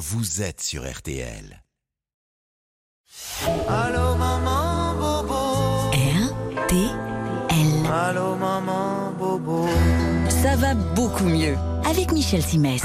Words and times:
vous 0.00 0.40
êtes 0.40 0.62
sur 0.62 0.90
RTL. 0.90 1.62
Allô 3.68 4.16
maman 4.16 4.94
bobo. 4.94 5.90
RTL. 5.92 6.86
Allô 7.92 8.34
maman 8.34 9.12
bobo. 9.18 9.68
Ça 10.30 10.56
va 10.56 10.72
beaucoup 10.74 11.26
mieux 11.26 11.54
avec 11.84 12.12
Michel 12.12 12.42
Simès. 12.42 12.82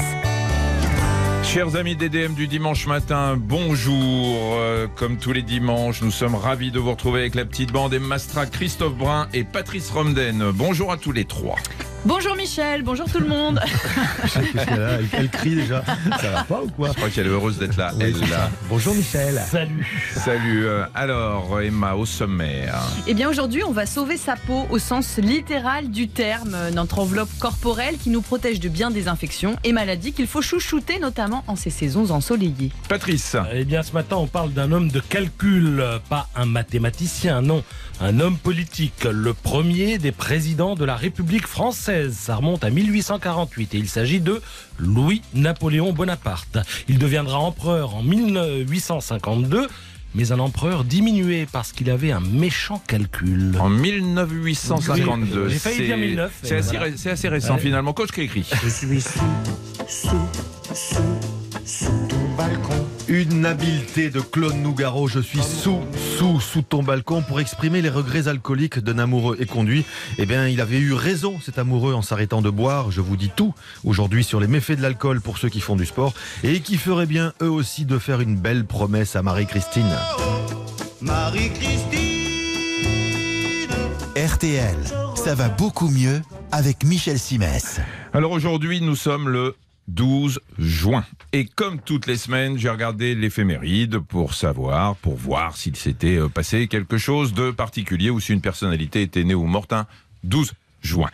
Chers 1.42 1.76
amis 1.76 1.96
DDM 1.96 2.34
du 2.34 2.48
dimanche 2.48 2.86
matin, 2.86 3.38
bonjour. 3.38 3.96
Euh, 3.96 4.86
comme 4.94 5.16
tous 5.16 5.32
les 5.32 5.42
dimanches, 5.42 6.02
nous 6.02 6.10
sommes 6.10 6.34
ravis 6.34 6.70
de 6.70 6.78
vous 6.78 6.90
retrouver 6.90 7.20
avec 7.20 7.34
la 7.34 7.46
petite 7.46 7.72
bande 7.72 7.94
Emma 7.94 8.18
Strack, 8.18 8.50
Christophe 8.50 8.94
Brun 8.94 9.26
et 9.32 9.44
Patrice 9.44 9.90
Romden. 9.90 10.50
Bonjour 10.52 10.92
à 10.92 10.98
tous 10.98 11.12
les 11.12 11.24
trois. 11.24 11.56
Bonjour 12.04 12.36
Michel, 12.36 12.82
bonjour 12.84 13.10
tout 13.10 13.18
le 13.18 13.26
monde. 13.26 13.60
Elle, 14.68 15.06
elle 15.12 15.28
crie 15.28 15.56
déjà. 15.56 15.82
Ça 16.20 16.30
va 16.30 16.44
pas 16.44 16.62
ou 16.62 16.68
quoi? 16.68 16.90
Je 16.90 16.94
crois 16.94 17.10
qu'elle 17.10 17.26
est 17.26 17.30
heureuse 17.30 17.58
d'être 17.58 17.76
là. 17.76 17.90
Oui, 17.96 18.04
Elle 18.04 18.14
c'est 18.16 18.30
là. 18.30 18.48
Bonjour 18.68 18.94
Michel. 18.94 19.40
Salut. 19.50 20.04
Salut. 20.14 20.66
euh, 20.66 20.84
Alors, 20.94 21.60
Emma, 21.60 21.94
au 21.94 22.06
sommaire. 22.06 22.76
Eh 23.08 23.14
bien 23.14 23.28
aujourd'hui, 23.28 23.64
on 23.64 23.72
va 23.72 23.86
sauver 23.86 24.16
sa 24.16 24.36
peau 24.36 24.66
au 24.70 24.78
sens 24.78 25.16
littéral 25.18 25.90
du 25.90 26.06
terme, 26.08 26.56
notre 26.72 27.00
enveloppe 27.00 27.30
corporelle 27.40 27.96
qui 27.98 28.10
nous 28.10 28.20
protège 28.22 28.60
de 28.60 28.68
bien 28.68 28.92
des 28.92 29.08
infections 29.08 29.56
et 29.64 29.72
maladies 29.72 30.12
qu'il 30.12 30.28
faut 30.28 30.42
chouchouter 30.42 31.00
notamment 31.00 31.42
en 31.48 31.56
ces 31.56 31.70
saisons 31.70 32.12
ensoleillées. 32.12 32.70
Patrice. 32.88 33.36
Eh 33.52 33.64
bien, 33.64 33.82
ce 33.82 33.92
matin, 33.92 34.14
on 34.16 34.28
parle 34.28 34.52
d'un 34.52 34.70
homme 34.70 34.92
de 34.92 35.00
calcul, 35.00 35.82
pas 36.08 36.28
un 36.36 36.46
mathématicien, 36.46 37.42
non, 37.42 37.64
un 38.00 38.20
homme 38.20 38.36
politique, 38.38 39.08
le 39.10 39.34
premier 39.34 39.98
des 39.98 40.12
présidents 40.12 40.76
de 40.76 40.84
la 40.84 40.94
République 40.94 41.48
française. 41.48 41.85
Ça 42.12 42.36
remonte 42.36 42.64
à 42.64 42.70
1848 42.70 43.74
et 43.74 43.78
il 43.78 43.88
s'agit 43.88 44.20
de 44.20 44.40
Louis-Napoléon 44.78 45.92
Bonaparte. 45.92 46.58
Il 46.88 46.98
deviendra 46.98 47.38
empereur 47.38 47.94
en 47.94 48.02
1852, 48.02 49.68
mais 50.14 50.32
un 50.32 50.38
empereur 50.40 50.82
diminué 50.84 51.46
parce 51.50 51.72
qu'il 51.72 51.90
avait 51.90 52.10
un 52.12 52.20
méchant 52.20 52.82
calcul. 52.88 53.54
En 53.60 53.68
1952. 53.68 55.44
Oui, 55.46 55.52
j'ai 55.52 55.58
failli 55.58 55.76
C'est- 55.76 55.84
dire 55.86 55.96
1009, 55.96 56.32
C'est 56.42 56.50
mais 56.50 56.56
assez, 56.58 56.70
voilà. 56.70 56.84
ré- 56.86 56.94
c'est 56.96 57.10
assez 57.10 57.28
récent 57.28 57.54
Ouais. 57.54 57.60
finalement. 57.60 57.92
Coach 57.92 58.10
qui 58.10 58.22
écrit. 58.22 58.44
Je 58.64 58.68
suis 58.68 59.00
sous, 59.00 59.10
sous, 59.88 60.08
sous, 60.74 61.02
sous 61.64 62.06
ton 62.08 62.34
balcon. 62.36 62.85
Une 63.08 63.46
habileté 63.46 64.10
de 64.10 64.20
Claude 64.20 64.56
Nougaro. 64.56 65.06
Je 65.06 65.20
suis 65.20 65.42
sous, 65.42 65.80
sous, 66.18 66.40
sous 66.40 66.62
ton 66.62 66.82
balcon 66.82 67.22
pour 67.22 67.38
exprimer 67.38 67.80
les 67.80 67.88
regrets 67.88 68.26
alcooliques 68.26 68.80
d'un 68.80 68.98
amoureux 68.98 69.36
éconduit. 69.38 69.84
Eh 70.18 70.26
bien, 70.26 70.48
il 70.48 70.60
avait 70.60 70.78
eu 70.78 70.92
raison, 70.92 71.38
cet 71.40 71.58
amoureux, 71.58 71.94
en 71.94 72.02
s'arrêtant 72.02 72.42
de 72.42 72.50
boire. 72.50 72.90
Je 72.90 73.00
vous 73.00 73.16
dis 73.16 73.30
tout 73.34 73.54
aujourd'hui 73.84 74.24
sur 74.24 74.40
les 74.40 74.48
méfaits 74.48 74.72
de 74.72 74.82
l'alcool 74.82 75.20
pour 75.20 75.38
ceux 75.38 75.48
qui 75.48 75.60
font 75.60 75.76
du 75.76 75.86
sport 75.86 76.14
et 76.42 76.58
qui 76.58 76.78
feraient 76.78 77.06
bien 77.06 77.32
eux 77.42 77.50
aussi 77.50 77.84
de 77.84 77.98
faire 77.98 78.20
une 78.20 78.36
belle 78.36 78.64
promesse 78.64 79.14
à 79.14 79.22
Marie-Christine. 79.22 79.94
Marie-Christine. 81.00 82.16
RTL, 84.16 84.76
ça 85.14 85.36
va 85.36 85.48
beaucoup 85.48 85.90
mieux 85.90 86.22
avec 86.50 86.82
Michel 86.82 87.20
Simès. 87.20 87.80
Alors 88.12 88.32
aujourd'hui, 88.32 88.80
nous 88.80 88.96
sommes 88.96 89.28
le 89.28 89.54
12 89.88 90.40
juin. 90.58 91.04
Et 91.32 91.44
comme 91.44 91.80
toutes 91.80 92.06
les 92.06 92.16
semaines, 92.16 92.58
j'ai 92.58 92.68
regardé 92.70 93.14
l'éphéméride 93.14 93.98
pour 93.98 94.34
savoir, 94.34 94.96
pour 94.96 95.16
voir 95.16 95.56
s'il 95.56 95.76
s'était 95.76 96.16
euh, 96.16 96.28
passé 96.28 96.66
quelque 96.68 96.98
chose 96.98 97.34
de 97.34 97.50
particulier 97.50 98.10
ou 98.10 98.20
si 98.20 98.32
une 98.32 98.40
personnalité 98.40 99.02
était 99.02 99.24
née 99.24 99.34
ou 99.34 99.44
morte 99.46 99.72
un 99.72 99.86
12 100.24 100.52
juin. 100.82 101.08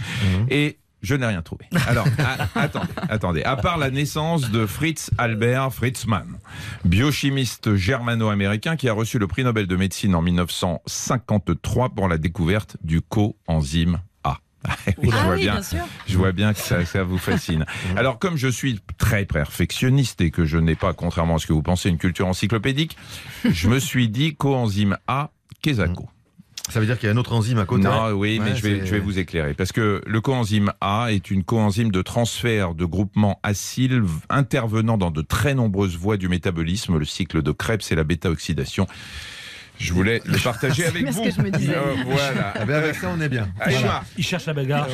Et 0.51 0.77
je 1.03 1.15
n'ai 1.17 1.27
rien 1.27 1.43
trouvé. 1.43 1.65
Alors, 1.89 2.07
a- 2.19 2.47
attendez, 2.61 2.89
attendez. 3.09 3.43
À 3.43 3.57
part 3.57 3.77
la 3.77 3.91
naissance 3.91 4.51
de 4.51 4.67
Fritz 4.67 5.11
Albert 5.19 5.73
Fritzmann, 5.75 6.39
biochimiste 6.85 7.75
germano-américain 7.75 8.77
qui 8.77 8.89
a 8.89 8.93
reçu 8.93 9.19
le 9.19 9.27
prix 9.27 9.43
Nobel 9.45 9.67
de 9.67 9.77
médecine 9.77 10.15
en 10.15 10.23
1953 10.23 11.91
pour 11.91 12.09
la 12.09 12.19
découverte 12.19 12.77
du 12.85 13.01
coenzyme 13.01 13.99
A. 14.65 14.77
Oui, 14.99 15.09
je 15.11 15.17
ah 15.17 15.25
vois 15.25 15.35
oui, 15.35 15.43
bien. 15.43 15.53
bien 15.55 15.63
sûr. 15.63 15.85
Je 16.07 16.19
vois 16.19 16.33
bien 16.33 16.53
que 16.53 16.61
ça, 16.61 16.85
ça 16.85 17.03
vous 17.03 17.19
fascine. 17.19 17.65
Alors, 17.97 18.19
comme 18.19 18.37
je 18.37 18.49
suis 18.49 18.81
très 18.99 19.25
perfectionniste 19.25 20.21
et 20.21 20.31
que 20.31 20.45
je 20.45 20.59
n'ai 20.59 20.75
pas, 20.75 20.93
contrairement 20.93 21.37
à 21.37 21.39
ce 21.39 21.47
que 21.47 21.53
vous 21.53 21.63
pensez, 21.63 21.89
une 21.89 21.99
culture 21.99 22.27
encyclopédique, 22.27 22.97
je 23.49 23.69
me 23.69 23.79
suis 23.79 24.09
dit 24.09 24.35
coenzyme 24.35 24.97
A, 25.07 25.31
Quesaco. 25.63 26.09
Ça 26.69 26.81
veut 26.81 26.87
dire 26.87 26.99
qu'il 26.99 27.09
y 27.09 27.11
a 27.11 27.15
un 27.15 27.19
autre 27.19 27.33
enzyme 27.33 27.59
à 27.59 27.67
côté. 27.67 27.83
Non, 27.83 28.13
oui, 28.13 28.41
mais 28.43 28.55
je 28.55 28.63
vais, 28.63 28.87
je 28.87 28.93
vais 28.93 29.01
vous 29.01 29.19
éclairer. 29.19 29.53
Parce 29.53 29.73
que 29.73 30.01
le 30.07 30.21
coenzyme 30.21 30.73
A 30.81 31.09
est 31.11 31.31
une 31.31 31.43
coenzyme 31.43 31.91
de 31.91 32.03
transfert 32.03 32.75
de 32.75 32.85
groupements 32.85 33.41
acyl 33.43 34.03
intervenant 34.31 34.97
dans 34.97 35.11
de 35.11 35.23
très 35.23 35.55
nombreuses 35.55 35.97
voies 35.97 36.17
du 36.17 36.29
métabolisme, 36.29 36.99
le 36.99 37.05
cycle 37.05 37.43
de 37.43 37.51
Krebs 37.51 37.83
et 37.91 37.95
la 37.95 38.05
bêta-oxydation. 38.05 38.87
Je 39.83 39.93
voulais 39.93 40.23
le 40.25 40.39
partager 40.39 40.87
avec 40.87 41.03
bien 41.03 41.13
ce 41.13 41.17
vous. 41.19 41.25
que 41.25 41.31
je 41.33 41.41
me 41.41 41.51
disais. 41.51 41.75
Euh, 41.75 41.95
voilà. 42.07 42.55
Eh 42.63 42.65
bien, 42.65 42.77
avec 42.77 42.95
ça, 42.95 43.09
on 43.15 43.21
est 43.21 43.29
bien. 43.29 43.49
Ah, 43.61 43.73
Emma, 43.73 44.05
Il 44.17 44.25
cherche 44.25 44.47
la 44.47 44.55
bagarre. 44.55 44.87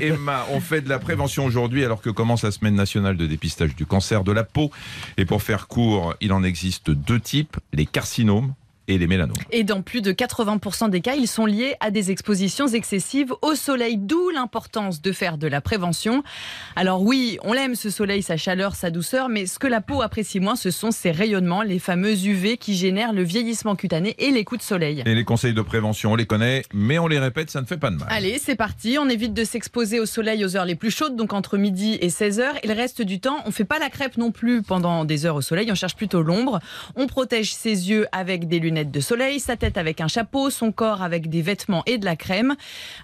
Emma, 0.00 0.46
on 0.50 0.60
fait 0.60 0.80
de 0.80 0.88
la 0.88 0.98
prévention 0.98 1.44
aujourd'hui 1.44 1.84
alors 1.84 2.00
que 2.00 2.08
commence 2.10 2.42
la 2.42 2.50
semaine 2.50 2.74
nationale 2.74 3.16
de 3.18 3.26
dépistage 3.26 3.76
du 3.76 3.84
cancer 3.84 4.24
de 4.24 4.32
la 4.32 4.42
peau. 4.44 4.70
Et 5.18 5.26
pour 5.26 5.42
faire 5.42 5.68
court, 5.68 6.14
il 6.22 6.32
en 6.32 6.42
existe 6.42 6.90
deux 6.90 7.20
types, 7.20 7.56
les 7.74 7.84
carcinomes 7.86 8.54
et 8.88 8.98
les 8.98 9.06
mélanomes. 9.06 9.36
Et 9.50 9.64
dans 9.64 9.82
plus 9.82 10.02
de 10.02 10.12
80% 10.12 10.90
des 10.90 11.00
cas, 11.00 11.14
ils 11.14 11.28
sont 11.28 11.46
liés 11.46 11.74
à 11.80 11.90
des 11.90 12.10
expositions 12.10 12.66
excessives 12.66 13.32
au 13.42 13.54
soleil, 13.54 13.96
d'où 13.96 14.30
l'importance 14.30 15.00
de 15.00 15.12
faire 15.12 15.38
de 15.38 15.46
la 15.46 15.60
prévention. 15.60 16.22
Alors 16.76 17.02
oui, 17.02 17.38
on 17.42 17.52
l'aime 17.52 17.74
ce 17.74 17.90
soleil, 17.90 18.22
sa 18.22 18.36
chaleur, 18.36 18.74
sa 18.74 18.90
douceur, 18.90 19.28
mais 19.28 19.46
ce 19.46 19.58
que 19.58 19.66
la 19.66 19.80
peau 19.80 20.02
apprécie 20.02 20.40
moins, 20.40 20.56
ce 20.56 20.70
sont 20.70 20.90
ces 20.90 21.10
rayonnements, 21.10 21.62
les 21.62 21.78
fameux 21.78 22.12
UV 22.12 22.56
qui 22.56 22.74
génèrent 22.74 23.12
le 23.12 23.22
vieillissement 23.22 23.76
cutané 23.76 24.14
et 24.18 24.30
les 24.30 24.44
coups 24.44 24.60
de 24.60 24.66
soleil. 24.66 25.02
Et 25.06 25.14
les 25.14 25.24
conseils 25.24 25.54
de 25.54 25.62
prévention, 25.62 26.12
on 26.12 26.16
les 26.16 26.26
connaît, 26.26 26.62
mais 26.72 26.98
on 26.98 27.06
les 27.06 27.18
répète, 27.18 27.50
ça 27.50 27.60
ne 27.60 27.66
fait 27.66 27.78
pas 27.78 27.90
de 27.90 27.96
mal. 27.96 28.08
Allez, 28.10 28.38
c'est 28.38 28.56
parti. 28.56 28.98
On 29.00 29.08
évite 29.08 29.32
de 29.32 29.44
s'exposer 29.44 30.00
au 30.00 30.06
soleil 30.06 30.44
aux 30.44 30.56
heures 30.56 30.64
les 30.64 30.74
plus 30.74 30.90
chaudes, 30.90 31.16
donc 31.16 31.32
entre 31.32 31.56
midi 31.56 31.98
et 32.00 32.10
16 32.10 32.40
heures. 32.40 32.54
Et 32.62 32.68
le 32.68 32.74
reste 32.74 33.02
du 33.02 33.20
temps, 33.20 33.38
on 33.46 33.50
fait 33.50 33.64
pas 33.64 33.78
la 33.78 33.88
crêpe 33.88 34.16
non 34.16 34.30
plus 34.30 34.62
pendant 34.62 35.04
des 35.04 35.26
heures 35.26 35.36
au 35.36 35.42
soleil. 35.42 35.70
On 35.70 35.74
cherche 35.74 35.96
plutôt 35.96 36.22
l'ombre. 36.22 36.60
On 36.96 37.06
protège 37.06 37.54
ses 37.54 37.90
yeux 37.90 38.06
avec 38.12 38.48
des 38.48 38.58
lunettes 38.58 38.73
de 38.82 39.00
soleil, 39.00 39.38
sa 39.38 39.56
tête 39.56 39.78
avec 39.78 40.00
un 40.00 40.08
chapeau, 40.08 40.50
son 40.50 40.72
corps 40.72 41.02
avec 41.02 41.30
des 41.30 41.42
vêtements 41.42 41.82
et 41.86 41.98
de 41.98 42.04
la 42.04 42.16
crème. 42.16 42.54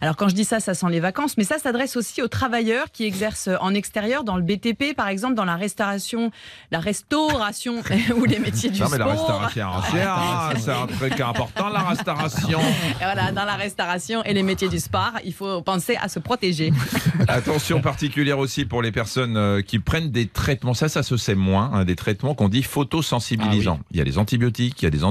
Alors 0.01 0.17
quand 0.17 0.29
je 0.29 0.35
dis 0.35 0.45
ça, 0.45 0.59
ça 0.59 0.75
sent 0.75 0.87
les 0.91 0.99
vacances, 1.01 1.37
mais 1.37 1.45
ça 1.45 1.59
s'adresse 1.59 1.97
aussi 1.97 2.23
aux 2.23 2.29
travailleurs 2.29 2.91
qui 2.93 3.05
exercent 3.05 3.49
en 3.61 3.73
extérieur, 3.75 4.25
dans 4.25 4.37
le 4.37 4.43
BTP 4.43 4.95
par 4.97 5.09
exemple, 5.09 5.35
dans 5.35 5.45
la 5.45 5.57
restauration, 5.57 6.33
la 6.73 6.81
restauration 6.81 7.83
ou 8.17 8.25
les 8.25 8.39
métiers 8.39 8.71
du 8.71 8.81
non, 8.81 8.89
mais 8.91 8.99
la 8.99 9.05
sport. 9.17 9.41
restauration, 9.43 9.71
c'est 9.93 10.03
un- 10.03 10.59
c'est 10.59 10.71
un 10.73 10.87
truc 10.87 11.21
important, 11.21 11.69
la 11.69 11.81
restauration. 11.83 12.61
Et 13.01 13.05
voilà, 13.05 13.31
dans 13.33 13.45
la 13.45 13.55
restauration 13.57 14.23
et 14.25 14.33
les 14.35 14.43
métiers 14.43 14.69
du 14.69 14.79
sport, 14.81 15.13
il 15.25 15.33
faut 15.33 15.63
penser 15.63 15.97
à 16.01 16.09
se 16.09 16.19
protéger. 16.19 16.73
Attention 17.29 17.81
particulière 17.81 18.39
aussi 18.39 18.65
pour 18.65 18.83
les 18.83 18.93
personnes 18.93 19.37
euh, 19.37 19.63
qui 19.63 19.79
prennent 19.79 20.11
des 20.11 20.27
traitements. 20.27 20.75
Ça, 20.75 20.89
ça 20.89 21.03
se 21.03 21.17
sait 21.17 21.35
moins. 21.35 21.71
hein, 21.73 21.85
des 21.85 21.97
traitements 21.97 22.35
qu'on 22.35 22.49
dit 22.49 22.63
photosensibilisants. 22.63 23.81
Il 23.91 23.99
y 23.99 24.01
a 24.01 24.05
les 24.05 24.19
antibiotiques, 24.19 24.81
il 24.83 24.85
y 24.85 24.89
a 24.89 24.91
des 24.91 25.05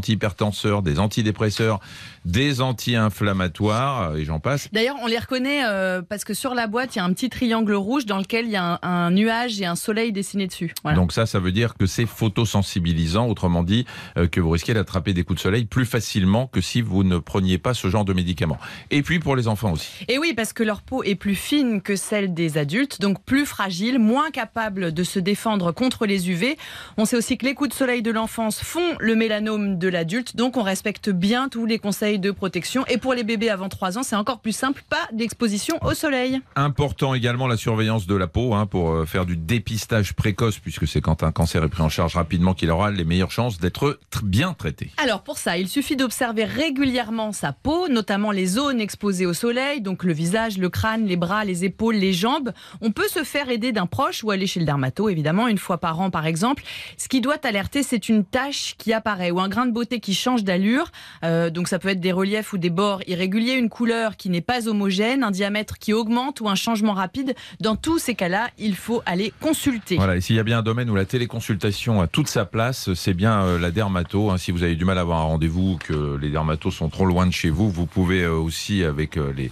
des 0.84 1.00
antidépresseurs, 1.00 1.80
des 2.26 2.62
anti-inflammatoires, 2.62 4.12
euh, 4.12 4.18
et 4.18 4.26
j'en 4.26 4.40
passe. 4.40 4.70
D'ailleurs, 4.72 4.96
on 5.02 5.08
les 5.08 5.18
reconnaît 5.18 5.62
euh, 5.66 6.02
parce 6.02 6.24
que 6.24 6.34
sur 6.34 6.54
la 6.54 6.68
boîte, 6.68 6.96
il 6.96 7.00
y 7.00 7.02
a 7.02 7.06
un 7.06 7.14
petit 7.14 7.30
triangle 7.30 7.74
rouge 7.74 8.06
dans 8.06 8.18
lequel 8.18 8.46
il 8.46 8.52
y 8.52 8.56
a 8.56 8.64
un, 8.64 8.80
un 8.82 9.12
nuage 9.12 9.62
et 9.62 9.66
un 9.66 9.76
soleil 9.76 10.12
dessiné 10.12 10.48
dessus. 10.48 10.74
Voilà. 10.84 10.98
Donc 10.98 11.12
ça, 11.12 11.26
ça 11.26 11.40
veut 11.40 11.52
dire 11.52 11.76
que 11.76 11.86
c'est 11.86 12.06
photosensibilisant, 12.06 13.28
autrement 13.28 13.64
dit, 13.64 13.86
euh, 14.18 14.28
que 14.28 14.40
vous 14.40 14.50
risquez 14.50 14.74
d'attraper 14.74 15.14
des 15.14 15.24
coups 15.24 15.38
de 15.38 15.42
soleil 15.42 15.66
plus 15.66 15.86
facilement 15.86 16.48
que 16.48 16.62
si 16.62 16.82
vous 16.82 17.04
ne 17.04 17.18
preniez 17.18 17.58
pas 17.58 17.74
ce 17.74 17.90
genre 17.90 18.06
de 18.06 18.14
médicaments. 18.14 18.58
Et 18.92 19.02
puis 19.02 19.20
pour 19.20 19.36
les 19.36 19.48
enfants 19.48 19.72
aussi. 19.72 19.90
Et 20.08 20.18
oui, 20.18 20.34
parce 20.36 20.54
que 20.54 20.64
leur 20.64 20.82
peau 20.82 21.04
est 21.04 21.16
plus 21.16 21.36
fine 21.36 21.82
que 21.82 21.96
celle 21.96 22.34
des 22.34 22.58
adultes, 22.58 23.02
donc 23.02 23.24
plus 23.24 23.46
fragile, 23.46 24.00
moins 24.00 24.32
capable 24.32 24.94
de 24.94 25.04
se 25.04 25.20
défendre 25.20 25.72
contre 25.72 26.06
les 26.06 26.30
UV. 26.30 26.58
On 26.98 27.06
sait 27.06 27.16
aussi 27.16 27.38
que 27.38 27.46
les 27.46 27.54
coups 27.54 27.70
de 27.70 27.76
soleil 27.76 28.02
de 28.02 28.12
l'enfance 28.12 28.62
font 28.62 28.96
le 29.00 29.16
mélanome 29.16 29.78
de 29.78 29.88
l'adulte, 29.88 30.36
donc 30.40 30.56
on 30.56 30.64
respecte 30.64 31.10
bien 31.10 31.50
tous 31.50 31.66
les 31.66 31.80
conseils 31.80 32.18
de 32.18 32.32
protection. 32.32 32.86
Et 32.88 32.98
pour 32.98 33.14
les 33.14 33.26
bébés 33.26 33.50
avant 33.50 33.68
3 33.68 33.98
ans, 33.98 34.04
c'est 34.04 34.16
encore 34.16 34.40
plus 34.40 34.54
simple, 34.54 34.82
pas 34.90 35.06
d'exposition 35.12 35.78
au 35.84 35.94
soleil. 35.94 36.40
Important 36.56 37.14
également 37.14 37.46
la 37.46 37.58
surveillance 37.58 38.08
de 38.08 38.16
la 38.16 38.28
peau 38.28 38.54
hein, 38.54 38.66
pour 38.66 38.92
euh, 38.92 39.06
faire 39.06 39.26
du 39.26 39.36
dépistage 39.36 40.14
précoce, 40.14 40.58
puisque 40.58 40.88
c'est 40.88 41.02
quand 41.02 41.24
un 41.24 41.34
cancer 41.34 41.62
est 41.66 41.68
pris 41.68 41.84
en 41.84 41.90
charge 41.90 42.16
rapidement 42.16 42.54
qu'il 42.54 42.72
aura 42.72 42.90
les 42.90 43.04
meilleures 43.04 43.32
chances 43.32 43.60
d'être 43.60 44.00
tr- 44.14 44.24
bien 44.24 44.54
traité. 44.54 44.92
Alors 44.96 45.24
pour 45.24 45.38
ça, 45.38 45.58
il 45.58 45.68
suffit 45.68 45.98
d'observer 45.98 46.46
régulièrement 46.46 47.34
sa 47.34 47.52
peau, 47.52 47.90
notamment 47.90 48.32
les 48.32 48.46
zones 48.46 48.80
exposées 48.80 49.26
au 49.26 49.34
soleil, 49.34 49.82
donc 49.82 50.06
le 50.06 50.14
visage, 50.14 50.58
le 50.58 50.70
crâne, 50.70 51.06
les 51.06 51.18
bras, 51.18 51.44
les 51.44 51.66
épaules, 51.66 51.96
les 51.96 52.14
jambes. 52.14 52.54
On 52.80 52.92
peut 52.94 53.10
se 53.10 53.26
faire 53.26 53.50
aider 53.50 53.74
d'un 53.74 53.88
proche 53.88 54.24
ou 54.24 54.32
aller 54.32 54.48
chez 54.48 54.62
le 54.62 54.66
dermato, 54.66 55.10
évidemment, 55.10 55.50
une 55.50 55.58
fois 55.58 55.80
par 55.80 56.00
an 56.00 56.10
par 56.12 56.26
exemple. 56.26 56.64
Ce 56.98 57.10
qui 57.10 57.20
doit 57.20 57.46
alerter, 57.46 57.84
c'est 57.84 58.08
une 58.08 58.24
tache 58.24 58.76
qui 58.78 58.94
apparaît 58.94 59.32
ou 59.32 59.42
un 59.42 59.50
grain 59.50 59.66
de 59.66 59.72
beauté 59.74 60.00
qui 60.00 60.14
change 60.14 60.29
change 60.30 60.44
d'allure. 60.44 60.92
Euh, 61.24 61.50
donc 61.50 61.68
ça 61.68 61.80
peut 61.80 61.88
être 61.90 62.00
des 62.00 62.12
reliefs 62.12 62.54
ou 62.54 62.60
des 62.60 62.70
bords 62.70 63.02
irréguliers, 63.08 63.54
une 63.54 63.70
couleur 63.70 64.16
qui 64.16 64.30
n'est 64.30 64.42
pas 64.42 64.68
homogène, 64.68 65.24
un 65.24 65.32
diamètre 65.32 65.80
qui 65.80 65.92
augmente 65.92 66.40
ou 66.42 66.48
un 66.48 66.56
changement 66.56 66.94
rapide. 66.94 67.34
Dans 67.60 67.76
tous 67.76 67.98
ces 67.98 68.14
cas-là, 68.14 68.50
il 68.60 68.76
faut 68.76 69.02
aller 69.08 69.34
consulter. 69.42 69.96
Voilà, 69.96 70.18
et 70.18 70.22
s'il 70.22 70.36
y 70.36 70.40
a 70.40 70.44
bien 70.44 70.60
un 70.60 70.62
domaine 70.62 70.90
où 70.90 70.96
la 70.96 71.06
téléconsultation 71.06 72.00
a 72.02 72.08
toute 72.08 72.28
sa 72.28 72.46
place, 72.46 72.94
c'est 72.94 73.16
bien 73.16 73.42
euh, 73.42 73.60
la 73.60 73.72
dermato. 73.72 74.30
hein. 74.30 74.38
Si 74.38 74.52
vous 74.52 74.62
avez 74.62 74.76
du 74.76 74.86
mal 74.86 75.00
à 75.00 75.02
avoir 75.02 75.20
un 75.20 75.24
rendez-vous, 75.24 75.80
que 75.84 76.18
les 76.22 76.30
dermatos 76.30 76.76
sont 76.76 76.90
trop 76.90 77.06
loin 77.06 77.26
de 77.26 77.32
chez 77.32 77.50
vous, 77.50 77.72
vous 77.72 77.88
pouvez 77.88 78.22
euh, 78.22 78.34
aussi, 78.34 78.84
avec 78.84 79.18
les, 79.36 79.52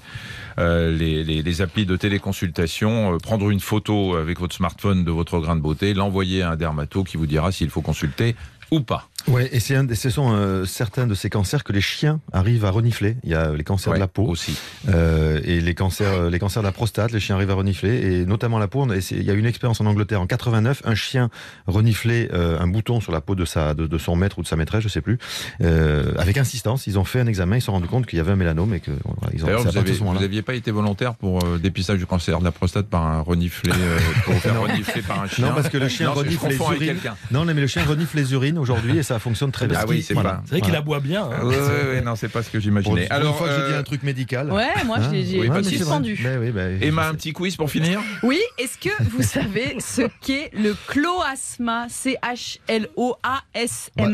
les, 0.58 1.62
applis 1.62 1.88
de 1.88 1.96
téléconsultation, 1.96 3.18
prendre 3.18 3.50
une 3.50 3.60
photo 3.60 4.16
avec 4.16 4.40
votre 4.40 4.56
smartphone 4.56 5.04
de 5.04 5.12
votre 5.12 5.40
grain 5.40 5.56
de 5.56 5.62
beauté, 5.62 5.96
l'envoyer 5.96 6.44
à 6.44 6.52
un 6.52 6.56
dermato 6.56 7.04
qui 7.04 7.18
vous 7.18 7.26
dira 7.26 7.52
s'il 7.52 7.72
faut 7.72 7.82
consulter 7.82 8.36
ou 8.72 8.82
pas. 8.82 9.08
Ouais, 9.28 9.50
et 9.52 9.60
c'est 9.60 9.76
un, 9.76 9.86
ce 9.94 10.10
sont 10.10 10.32
euh, 10.32 10.64
certains 10.66 11.06
de 11.06 11.14
ces 11.14 11.30
cancers 11.30 11.64
que 11.66 11.74
les 11.74 11.82
chiens 11.82 12.22
arrivent 12.32 12.64
à 12.64 12.70
renifler. 12.72 13.18
Il 13.24 13.30
y 13.30 13.36
a 13.36 13.52
les 13.54 13.64
cancers 13.66 13.92
Ouais, 13.92 13.98
de 13.98 14.02
la 14.04 14.08
peau 14.08 14.24
aussi. 14.24 14.58
euh, 14.88 15.42
et 15.44 15.60
les 15.60 15.74
cancers, 15.76 16.14
euh, 16.14 16.30
les 16.30 16.40
cancers 16.40 16.62
de 16.64 16.68
la 16.68 16.72
prostate. 16.72 17.12
Les 17.12 17.20
chiens 17.20 17.36
arrivent 17.36 17.50
à 17.52 17.56
renifler 17.56 17.96
et 18.22 18.26
notamment 18.26 18.58
la 18.58 18.68
peau. 18.70 18.82
on 18.84 18.90
a- 18.90 18.96
Il 19.12 19.24
y 19.24 19.30
a 19.30 19.34
une 19.34 19.46
expérience 19.46 19.82
en 19.82 19.86
Angleterre 19.86 20.22
en 20.22 20.28
89. 20.28 20.82
Un 20.86 20.96
chien 20.96 21.30
reniflait 21.68 22.30
euh, 22.34 22.58
un 22.60 22.68
bouton 22.68 23.02
sur 23.02 23.12
la 23.12 23.20
peau 23.20 23.36
de 23.36 23.44
sa, 23.44 23.74
de, 23.74 23.86
de 23.86 23.98
son 23.98 24.16
maître 24.16 24.40
ou 24.40 24.44
de 24.44 24.48
sa 24.48 24.56
maîtresse, 24.56 24.82
je 24.84 24.88
sais 24.90 25.02
plus, 25.02 25.18
euh, 25.62 26.14
avec 26.18 26.38
insistance. 26.38 26.88
Ils 26.88 26.98
ont 26.98 27.04
fait 27.04 27.20
un 27.20 27.28
examen, 27.28 27.58
ils 27.58 27.62
se 27.62 27.66
sont 27.66 27.74
rendus 27.74 27.88
compte 27.90 28.06
qu'il 28.06 28.18
y 28.18 28.22
avait 28.22 28.32
un 28.32 28.36
mélanome 28.38 28.74
et 28.74 28.80
que 28.80 28.92
voilà, 29.04 29.34
ils 29.34 29.44
ont. 29.44 29.48
À 29.50 29.56
vous 29.58 29.78
avez- 29.78 29.92
vous 29.92 30.14
n'aviez 30.14 30.42
pas 30.42 30.54
été 30.56 30.72
volontaire 30.72 31.16
pour 31.16 31.44
euh, 31.44 31.58
dépistage 31.58 31.98
du 31.98 32.06
cancer 32.06 32.40
de 32.40 32.46
la 32.46 32.52
prostate 32.54 32.88
par 32.88 33.06
un 33.06 33.20
reniflé, 33.22 33.74
euh, 33.76 33.98
pour 34.24 34.36
faire 34.36 34.62
renifler 34.62 35.02
par 35.02 35.22
un 35.24 35.28
chien 35.28 35.48
Non, 35.50 35.54
parce 35.54 35.68
que 35.68 35.78
le 35.78 35.90
chien 35.90 36.08
Non, 36.08 36.14
renifle 36.14 36.48
les 36.48 36.56
urines. 36.58 36.96
Non, 37.32 37.44
mais 37.44 37.54
le 37.56 37.68
chien 37.68 37.84
renifle 37.84 38.16
les 38.16 38.32
urines 38.32 38.58
aujourd'hui 38.58 38.98
et 38.98 39.04
ça 39.04 39.17
fonctionne 39.20 39.52
très 39.52 39.68
bien. 39.68 39.80
Ah 39.82 39.86
oui, 39.88 40.02
c'est 40.02 40.14
pas. 40.14 40.42
C'est 40.46 40.52
vrai 40.52 40.62
qu'il 40.62 40.76
aboie 40.76 41.00
bien. 41.00 41.24
hein. 41.26 41.44
Ouais, 41.46 41.56
ouais, 41.58 41.88
ouais, 41.90 42.02
non, 42.02 42.16
c'est 42.16 42.30
pas 42.30 42.44
ce 42.44 42.50
que 42.50 42.60
j'imaginais. 42.60 43.08
Alors, 43.10 43.32
une 43.34 43.38
fois 43.38 43.48
que 43.48 43.54
je 43.56 43.60
euh, 43.60 43.70
dis 43.72 43.76
un 43.76 43.84
truc 43.84 44.04
médical. 44.04 44.52
Ouais, 44.52 44.84
moi 44.86 44.98
Hein 45.00 45.10
j'ai 45.12 45.26
j'ai- 45.26 45.40
oui, 45.40 45.50
j'ai 45.64 45.78
suspendu. 45.78 46.18
Oui, 46.40 46.52
ben, 46.52 46.78
Emma, 46.82 47.08
un 47.08 47.14
petit 47.14 47.34
quiz 47.34 47.56
pour 47.56 47.70
finir 47.72 48.00
Oui, 48.24 48.40
est-ce 48.58 48.78
que 48.78 48.90
vous 49.04 49.24
savez 49.24 49.78
ce 49.80 50.04
qu'est 50.22 50.50
le 50.54 50.76
cloasma 50.88 51.78
Bah, 51.78 51.86
C-H-L-O-A-S-M-A 51.90 52.88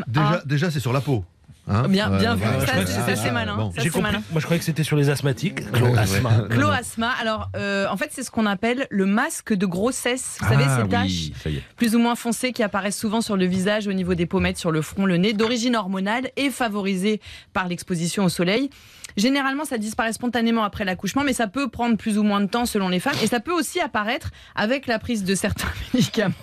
déjà, 0.07 0.41
déjà 0.45 0.71
c'est 0.71 0.79
sur 0.79 0.93
la 0.93 1.01
peau. 1.01 1.23
Hein. 1.67 1.87
Bien- 1.87 2.09
bien 2.09 2.35
vu. 2.35 2.43
Ça, 2.43 2.73
c'est- 2.75 2.85
c'était 2.85 3.15
ça, 3.15 3.23
c'est 3.23 3.31
malin. 3.31 3.55
Bon. 3.57 3.71
Ça, 3.71 3.99
malin. 4.01 4.21
Moi, 4.31 4.39
je 4.39 4.45
croyais 4.45 4.59
que 4.59 4.65
c'était 4.65 4.83
sur 4.83 4.97
les 4.97 5.09
asthmatiques. 5.09 5.69
Cloasma. 5.71 6.29
ouais. 6.29 6.49
Cloasma, 6.49 7.11
alors 7.21 7.49
euh, 7.55 7.87
en 7.89 7.97
fait 7.97 8.09
c'est 8.11 8.23
ce 8.23 8.31
qu'on 8.31 8.45
appelle 8.45 8.87
le 8.89 9.05
masque 9.05 9.53
de 9.53 9.65
grossesse. 9.65 10.37
Vous 10.41 10.47
savez 10.47 10.63
Ah 10.67 10.81
ces 10.83 10.89
taches 10.89 11.31
plus 11.77 11.95
ou 11.95 11.99
moins 11.99 12.15
foncées 12.15 12.51
qui 12.51 12.63
apparaissent 12.63 12.97
souvent 12.97 13.21
sur 13.21 13.37
le 13.37 13.45
visage, 13.45 13.87
au 13.87 13.93
niveau 13.93 14.15
des 14.15 14.25
pommettes, 14.25 14.57
sur 14.57 14.71
le 14.71 14.81
front, 14.81 15.05
le 15.05 15.17
nez, 15.17 15.33
d'origine 15.33 15.75
hormonale 15.75 16.29
et 16.37 16.49
favorisée 16.49 17.21
par 17.53 17.67
l'exposition 17.67 18.25
au 18.25 18.29
soleil. 18.29 18.69
Généralement, 19.17 19.65
ça 19.65 19.77
disparaît 19.77 20.13
spontanément 20.13 20.63
après 20.63 20.85
l'accouchement, 20.85 21.23
mais 21.23 21.33
ça 21.33 21.47
peut 21.47 21.69
prendre 21.69 21.97
plus 21.97 22.17
ou 22.17 22.23
moins 22.23 22.41
de 22.41 22.47
temps 22.47 22.65
selon 22.65 22.89
les 22.89 22.99
femmes. 22.99 23.15
Et 23.23 23.27
ça 23.27 23.39
peut 23.39 23.53
aussi 23.53 23.79
apparaître 23.79 24.31
avec 24.55 24.87
la 24.87 24.99
prise 24.99 25.23
de 25.23 25.35
certains 25.35 25.69
médicaments 25.93 26.33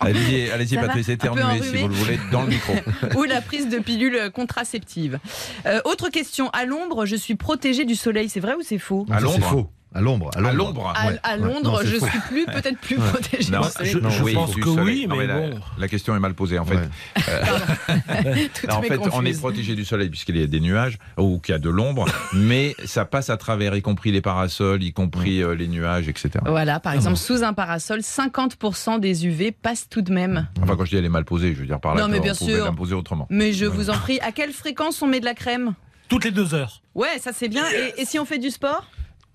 Allez-y, 0.00 0.76
va 0.76 0.86
Patrice, 0.86 1.08
éternuez 1.08 1.62
si 1.62 1.76
vous 1.76 1.88
le 1.88 1.94
voulez 1.94 2.18
dans 2.30 2.42
le 2.42 2.48
micro. 2.48 2.74
ou 3.16 3.24
la 3.24 3.40
prise 3.40 3.68
de 3.68 3.78
pilules 3.78 4.30
contraceptives. 4.32 5.18
Euh, 5.66 5.80
autre 5.84 6.08
question, 6.08 6.50
à 6.50 6.64
l'ombre, 6.64 7.06
je 7.06 7.16
suis 7.16 7.34
protégée 7.34 7.84
du 7.84 7.94
soleil. 7.94 8.28
C'est 8.28 8.40
vrai 8.40 8.54
ou 8.54 8.62
c'est 8.62 8.78
faux? 8.78 9.06
À 9.10 9.18
c'est 9.18 9.24
l'ombre 9.24 9.46
faux. 9.46 9.70
À 9.96 10.00
l'ombre. 10.02 10.30
À 10.36 10.40
l'ombre 10.52 10.92
à, 10.94 11.06
ouais, 11.08 11.18
à 11.22 11.36
ouais. 11.36 11.38
Londres, 11.38 11.80
Non, 11.82 11.88
je 11.88 11.96
suis 11.96 12.18
plus, 12.28 12.44
peut-être 12.44 12.78
plus 12.78 12.98
Ouais. 12.98 13.08
protégée 13.08 13.50
Non, 13.50 13.62
je- 13.82 13.98
Non, 13.98 14.10
je 14.10 14.22
oui, 14.22 14.34
pense 14.34 14.54
que 14.54 14.62
soleil. 14.64 14.84
oui, 14.84 15.06
mais 15.08 15.26
la, 15.26 15.38
bon. 15.48 15.60
la 15.78 15.88
question 15.88 16.14
est 16.14 16.18
mal 16.20 16.34
posée 16.34 16.58
en 16.58 16.66
fait. 16.66 16.76
Ouais. 16.76 18.48
Toutes 18.60 18.70
en 18.72 18.82
fait, 18.82 18.98
on 19.12 19.24
est 19.24 19.38
protégé 19.38 19.74
du 19.74 19.84
soleil 19.84 20.08
puisqu'il 20.10 20.36
y 20.36 20.42
a 20.42 20.46
des 20.46 20.60
nuages 20.60 20.98
ou 21.16 21.38
qu'il 21.38 21.52
y 21.52 21.56
a 21.56 21.58
de 21.58 21.70
l'ombre, 21.70 22.06
mais 22.34 22.74
ça 22.84 23.04
passe 23.04 23.30
à 23.30 23.36
travers, 23.36 23.74
y 23.74 23.82
compris 23.82 24.12
les 24.12 24.20
parasols, 24.20 24.82
y 24.82 24.92
compris 24.92 25.42
euh, 25.42 25.54
les 25.54 25.68
nuages, 25.68 26.08
etc. 26.08 26.30
Voilà, 26.44 26.78
par 26.80 26.92
exemple, 26.92 27.16
sous 27.16 27.42
un 27.42 27.52
parasol, 27.54 28.00
50% 28.00 29.00
des 29.00 29.26
UV 29.26 29.52
passent 29.52 29.88
tout 29.88 30.02
de 30.02 30.12
même. 30.12 30.46
Enfin, 30.62 30.76
quand 30.76 30.84
je 30.84 30.90
dis 30.90 30.96
elle 30.96 31.04
est 31.04 31.08
mal 31.08 31.24
posée, 31.24 31.54
je 31.54 31.60
veux 31.60 31.66
dire 31.66 31.80
par 31.80 31.94
là 31.94 32.02
Non, 32.02 32.08
mais 32.08 32.20
bien 32.20 32.34
sûr. 32.34 32.64
la 32.64 32.72
poser 32.72 32.94
autrement. 32.94 33.26
Mais 33.30 33.52
je 33.52 33.64
vous 33.64 33.90
en 33.90 33.94
prie, 33.96 34.20
à 34.20 34.32
quelle 34.32 34.52
fréquence 34.52 35.00
on 35.02 35.06
met 35.06 35.20
de 35.20 35.24
la 35.24 35.34
crème? 35.34 35.74
Toutes 36.08 36.24
les 36.24 36.30
deux 36.30 36.54
heures. 36.54 36.82
Ouais, 36.94 37.18
ça 37.20 37.32
c'est 37.32 37.48
bien. 37.48 37.64
Et, 37.96 38.02
et 38.02 38.04
si 38.04 38.18
on 38.18 38.24
fait 38.24 38.38
du 38.38 38.50
sport? 38.50 38.86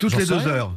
Toutes 0.01 0.17
les 0.17 0.25
deux 0.25 0.47
heures. 0.47 0.73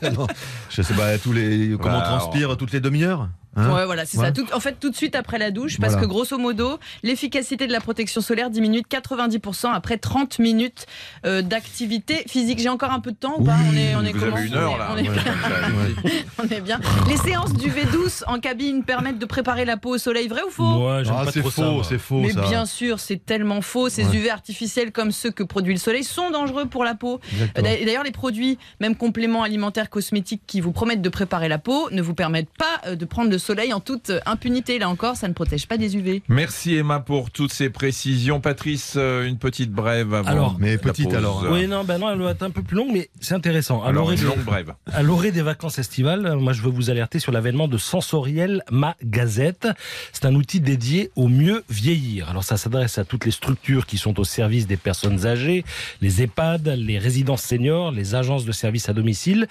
Je 0.70 0.82
sais 0.82 0.94
pas, 0.94 1.18
tous 1.18 1.32
les, 1.32 1.76
comment 1.80 1.96
on 1.96 2.00
Bah, 2.00 2.04
transpire 2.18 2.56
toutes 2.56 2.72
les 2.72 2.80
demi-heures? 2.80 3.28
Hein 3.56 3.74
Ouais, 3.74 3.84
voilà, 3.86 4.04
c'est 4.06 4.18
Ouais. 4.18 4.26
ça. 4.26 4.32
Tout- 4.32 4.46
en 4.52 4.60
fait, 4.60 4.76
tout 4.78 4.90
de 4.90 4.96
suite 4.96 5.14
après 5.14 5.38
la 5.38 5.50
douche, 5.50 5.78
parce 5.80 5.92
Voilà. 5.94 6.06
que 6.06 6.10
grosso 6.10 6.38
modo, 6.38 6.78
l'efficacité 7.02 7.66
de 7.66 7.72
la 7.72 7.80
protection 7.80 8.20
solaire 8.20 8.50
diminue 8.50 8.82
de 8.82 8.86
90% 8.86 9.70
après 9.72 9.96
30 9.98 10.38
minutes 10.38 10.86
euh, 11.24 11.42
d'activité 11.42 12.24
physique. 12.28 12.58
J'ai 12.60 12.68
encore 12.68 12.92
un 12.92 13.00
peu 13.00 13.12
de 13.12 13.16
temps 13.16 13.34
ou 13.38 13.44
pas? 13.44 13.56
On 13.72 13.76
est, 13.76 13.94
on 13.96 14.04
est 14.04 14.12
Vous 14.12 14.20
comment 14.20 14.36
avez 14.36 14.46
une 14.46 14.54
heure 14.54 14.78
là. 14.78 14.88
on 14.92 14.96
est, 14.98 15.08
Ouais, 15.08 15.16
on 16.42 16.62
bien. 16.62 16.80
Les 17.08 17.16
séances 17.16 17.52
d'UV 17.52 17.84
douce 17.92 18.24
en 18.26 18.38
cabine 18.40 18.84
permettent 18.84 19.18
de 19.18 19.26
préparer 19.26 19.64
la 19.64 19.76
peau 19.76 19.94
au 19.94 19.98
soleil, 19.98 20.28
vrai 20.28 20.42
ou 20.46 20.50
faux? 20.50 20.62
Moi, 20.64 21.02
j'aime 21.02 21.14
Ah, 21.18 21.24
c'est 21.32 21.42
faux, 21.42 21.82
c'est 21.82 21.98
faux. 21.98 22.20
Mais 22.20 22.30
ça. 22.32 22.42
bien 22.42 22.66
sûr, 22.66 23.00
c'est 23.00 23.24
tellement 23.24 23.60
faux. 23.62 23.88
Ces 23.88 24.04
Ouais. 24.04 24.16
UV 24.16 24.30
artificiels 24.30 24.92
comme 24.92 25.10
ceux 25.12 25.30
que 25.30 25.42
produit 25.42 25.72
le 25.74 25.80
soleil 25.80 26.04
sont 26.04 26.30
dangereux 26.30 26.66
pour 26.66 26.84
la 26.84 26.94
peau. 26.94 27.20
D'ailleurs, 27.56 28.04
les 28.04 28.10
produits, 28.12 28.58
même 28.80 28.96
compléments 28.96 29.42
alimentaires 29.42 29.90
cosmétiques 29.90 30.42
qui 30.46 30.60
vous 30.60 30.72
promettent 30.72 31.02
de 31.02 31.08
préparer 31.08 31.48
la 31.48 31.58
peau, 31.58 31.88
ne 31.90 32.02
vous 32.02 32.14
permettent 32.14 32.50
pas 32.58 32.80
euh, 32.86 32.96
de 32.96 33.04
prendre 33.04 33.30
le 33.30 33.38
soleil 33.38 33.45
en 33.50 33.80
toute 33.80 34.10
euh, 34.10 34.20
impunité. 34.26 34.78
Là 34.78 34.88
encore, 34.88 35.16
ça 35.16 35.28
ne 35.28 35.32
protège 35.32 35.66
pas 35.66 35.76
des 35.76 35.96
UV. 35.96 36.22
Merci 36.28 36.74
Emma 36.76 37.00
pour 37.00 37.30
toutes 37.30 37.52
ces 37.52 37.70
précisions. 37.70 38.40
Patrice, 38.40 38.94
euh, 38.96 39.26
une 39.26 39.38
petite 39.38 39.70
brève 39.70 40.14
avant. 40.14 40.28
Alors, 40.28 40.56
mais 40.58 40.72
la 40.72 40.78
petite 40.78 41.06
pause. 41.06 41.14
alors, 41.14 41.44
hein. 41.44 41.48
Oui, 41.52 41.66
non, 41.66 41.84
ben 41.84 41.98
non, 41.98 42.10
elle 42.10 42.18
doit 42.18 42.32
être 42.32 42.42
un 42.42 42.50
peu 42.50 42.62
plus 42.62 42.76
longue, 42.76 42.90
mais 42.92 43.08
c'est 43.20 43.34
intéressant. 43.34 43.82
À 43.82 43.88
Alors, 43.88 44.10
une 44.10 44.18
des- 44.18 44.24
longue 44.24 44.44
brève. 44.44 44.74
À 44.92 45.02
l'orée 45.02 45.32
des 45.32 45.42
vacances 45.42 45.78
estivales, 45.78 46.36
moi 46.36 46.52
je 46.52 46.62
veux 46.62 46.70
vous 46.70 46.90
alerter 46.90 47.18
sur 47.18 47.32
l'avènement 47.32 47.68
de 47.68 47.78
Sensoriel 47.78 48.62
Ma 48.70 48.96
Gazette. 49.04 49.68
C'est 50.12 50.24
un 50.24 50.34
outil 50.34 50.60
dédié 50.60 51.10
au 51.16 51.28
mieux 51.28 51.64
vieillir. 51.70 52.28
Alors 52.30 52.44
ça 52.44 52.56
s'adresse 52.56 52.98
à 52.98 53.04
toutes 53.04 53.24
les 53.24 53.30
structures 53.30 53.86
qui 53.86 53.98
sont 53.98 54.18
au 54.20 54.24
service 54.24 54.66
des 54.66 54.76
personnes 54.76 55.26
âgées, 55.26 55.64
les 56.00 56.22
EHPAD, 56.22 56.68
les 56.76 56.98
résidences 56.98 57.42
seniors, 57.42 57.90
les 57.92 58.14
agences 58.14 58.44
de 58.44 58.52
services 58.52 58.88
à 58.88 58.92
domicile. 58.92 59.46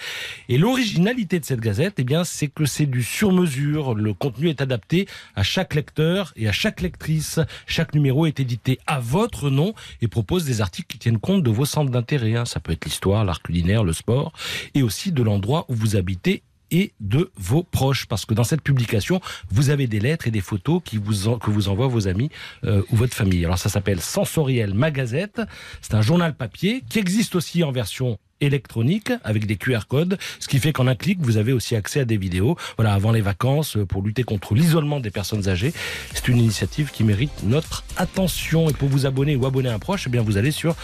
Et 0.49 0.57
l'originalité 0.57 1.39
de 1.39 1.45
cette 1.45 1.59
gazette, 1.61 1.95
eh 1.97 2.03
bien, 2.03 2.23
c'est 2.23 2.47
que 2.47 2.65
c'est 2.65 2.85
du 2.85 3.03
sur-mesure. 3.03 3.84
Le 3.93 4.13
contenu 4.13 4.49
est 4.49 4.61
adapté 4.61 5.07
à 5.35 5.43
chaque 5.43 5.75
lecteur 5.75 6.33
et 6.35 6.47
à 6.47 6.51
chaque 6.51 6.81
lectrice. 6.81 7.39
Chaque 7.67 7.93
numéro 7.93 8.25
est 8.25 8.39
édité 8.39 8.79
à 8.87 8.99
votre 8.99 9.49
nom 9.49 9.73
et 10.01 10.07
propose 10.07 10.45
des 10.45 10.61
articles 10.61 10.87
qui 10.87 10.97
tiennent 10.97 11.19
compte 11.19 11.43
de 11.43 11.49
vos 11.51 11.65
centres 11.65 11.91
d'intérêt. 11.91 12.35
hein. 12.35 12.45
Ça 12.45 12.59
peut 12.59 12.71
être 12.71 12.85
l'histoire, 12.85 13.23
l'art 13.25 13.41
culinaire, 13.41 13.83
le 13.83 13.93
sport 13.93 14.33
et 14.73 14.81
aussi 14.81 15.11
de 15.11 15.21
l'endroit 15.21 15.65
où 15.69 15.75
vous 15.75 15.95
habitez 15.95 16.43
et 16.71 16.93
de 16.99 17.31
vos 17.35 17.63
proches. 17.63 18.05
Parce 18.07 18.25
que 18.25 18.33
dans 18.33 18.43
cette 18.43 18.61
publication, 18.61 19.21
vous 19.49 19.69
avez 19.69 19.87
des 19.87 19.99
lettres 19.99 20.27
et 20.27 20.31
des 20.31 20.41
photos 20.41 20.81
que 20.83 20.97
vous 20.97 21.67
envoient 21.67 21.87
vos 21.87 22.07
amis 22.07 22.29
euh, 22.63 22.81
ou 22.91 22.95
votre 22.95 23.13
famille. 23.15 23.45
Alors 23.45 23.57
ça 23.59 23.69
s'appelle 23.69 24.01
Sensoriel 24.01 24.73
Magazette. 24.73 25.41
C'est 25.81 25.93
un 25.93 26.01
journal 26.01 26.35
papier 26.35 26.83
qui 26.89 26.99
existe 26.99 27.35
aussi 27.35 27.63
en 27.63 27.71
version 27.71 28.17
électronique 28.41 29.11
avec 29.23 29.45
des 29.45 29.55
QR 29.55 29.81
codes, 29.87 30.17
ce 30.39 30.47
qui 30.47 30.59
fait 30.59 30.73
qu'en 30.73 30.87
un 30.87 30.95
clic, 30.95 31.19
vous 31.21 31.37
avez 31.37 31.53
aussi 31.53 31.75
accès 31.75 32.01
à 32.01 32.05
des 32.05 32.17
vidéos. 32.17 32.57
Voilà, 32.77 32.93
avant 32.93 33.11
les 33.11 33.21
vacances, 33.21 33.77
euh, 33.77 33.85
pour 33.85 34.01
lutter 34.01 34.23
contre 34.23 34.55
l'isolement 34.55 34.99
des 34.99 35.11
personnes 35.11 35.47
âgées. 35.47 35.73
C'est 36.13 36.27
une 36.27 36.37
initiative 36.37 36.91
qui 36.91 37.03
mérite 37.03 37.43
notre 37.43 37.83
attention. 37.97 38.69
Et 38.69 38.73
pour 38.73 38.89
vous 38.89 39.05
abonner 39.05 39.35
ou 39.35 39.45
abonner 39.45 39.69
un 39.69 39.79
proche, 39.79 40.05
eh 40.07 40.09
bien, 40.09 40.21
vous 40.21 40.37
allez 40.37 40.51
sur 40.51 40.75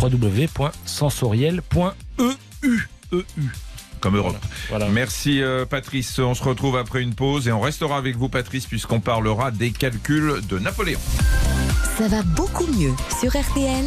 www.sensoriel.eu. 0.00 2.88
EU. 3.12 3.24
Comme 4.00 4.16
Europe. 4.16 4.36
Voilà. 4.68 4.88
Merci 4.88 5.42
euh, 5.42 5.66
Patrice. 5.66 6.18
On 6.18 6.34
se 6.34 6.42
retrouve 6.42 6.76
après 6.76 7.02
une 7.02 7.14
pause 7.14 7.48
et 7.48 7.52
on 7.52 7.60
restera 7.60 7.98
avec 7.98 8.16
vous 8.16 8.28
Patrice 8.28 8.66
puisqu'on 8.66 9.00
parlera 9.00 9.50
des 9.50 9.72
calculs 9.72 10.40
de 10.48 10.58
Napoléon. 10.58 11.00
Ça 11.98 12.08
va 12.08 12.22
beaucoup 12.22 12.66
mieux 12.68 12.92
sur 13.20 13.30
RTL. 13.30 13.84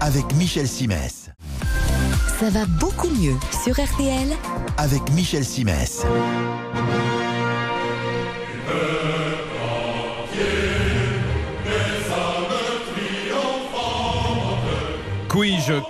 avec 0.00 0.24
Michel 0.34 0.68
Simès. 0.68 1.25
Ça 2.38 2.50
va 2.50 2.66
beaucoup 2.66 3.08
mieux 3.08 3.36
sur 3.64 3.72
RTL. 3.82 4.28
Avec 4.76 5.00
Michel 5.12 5.42
Simès. 5.42 6.04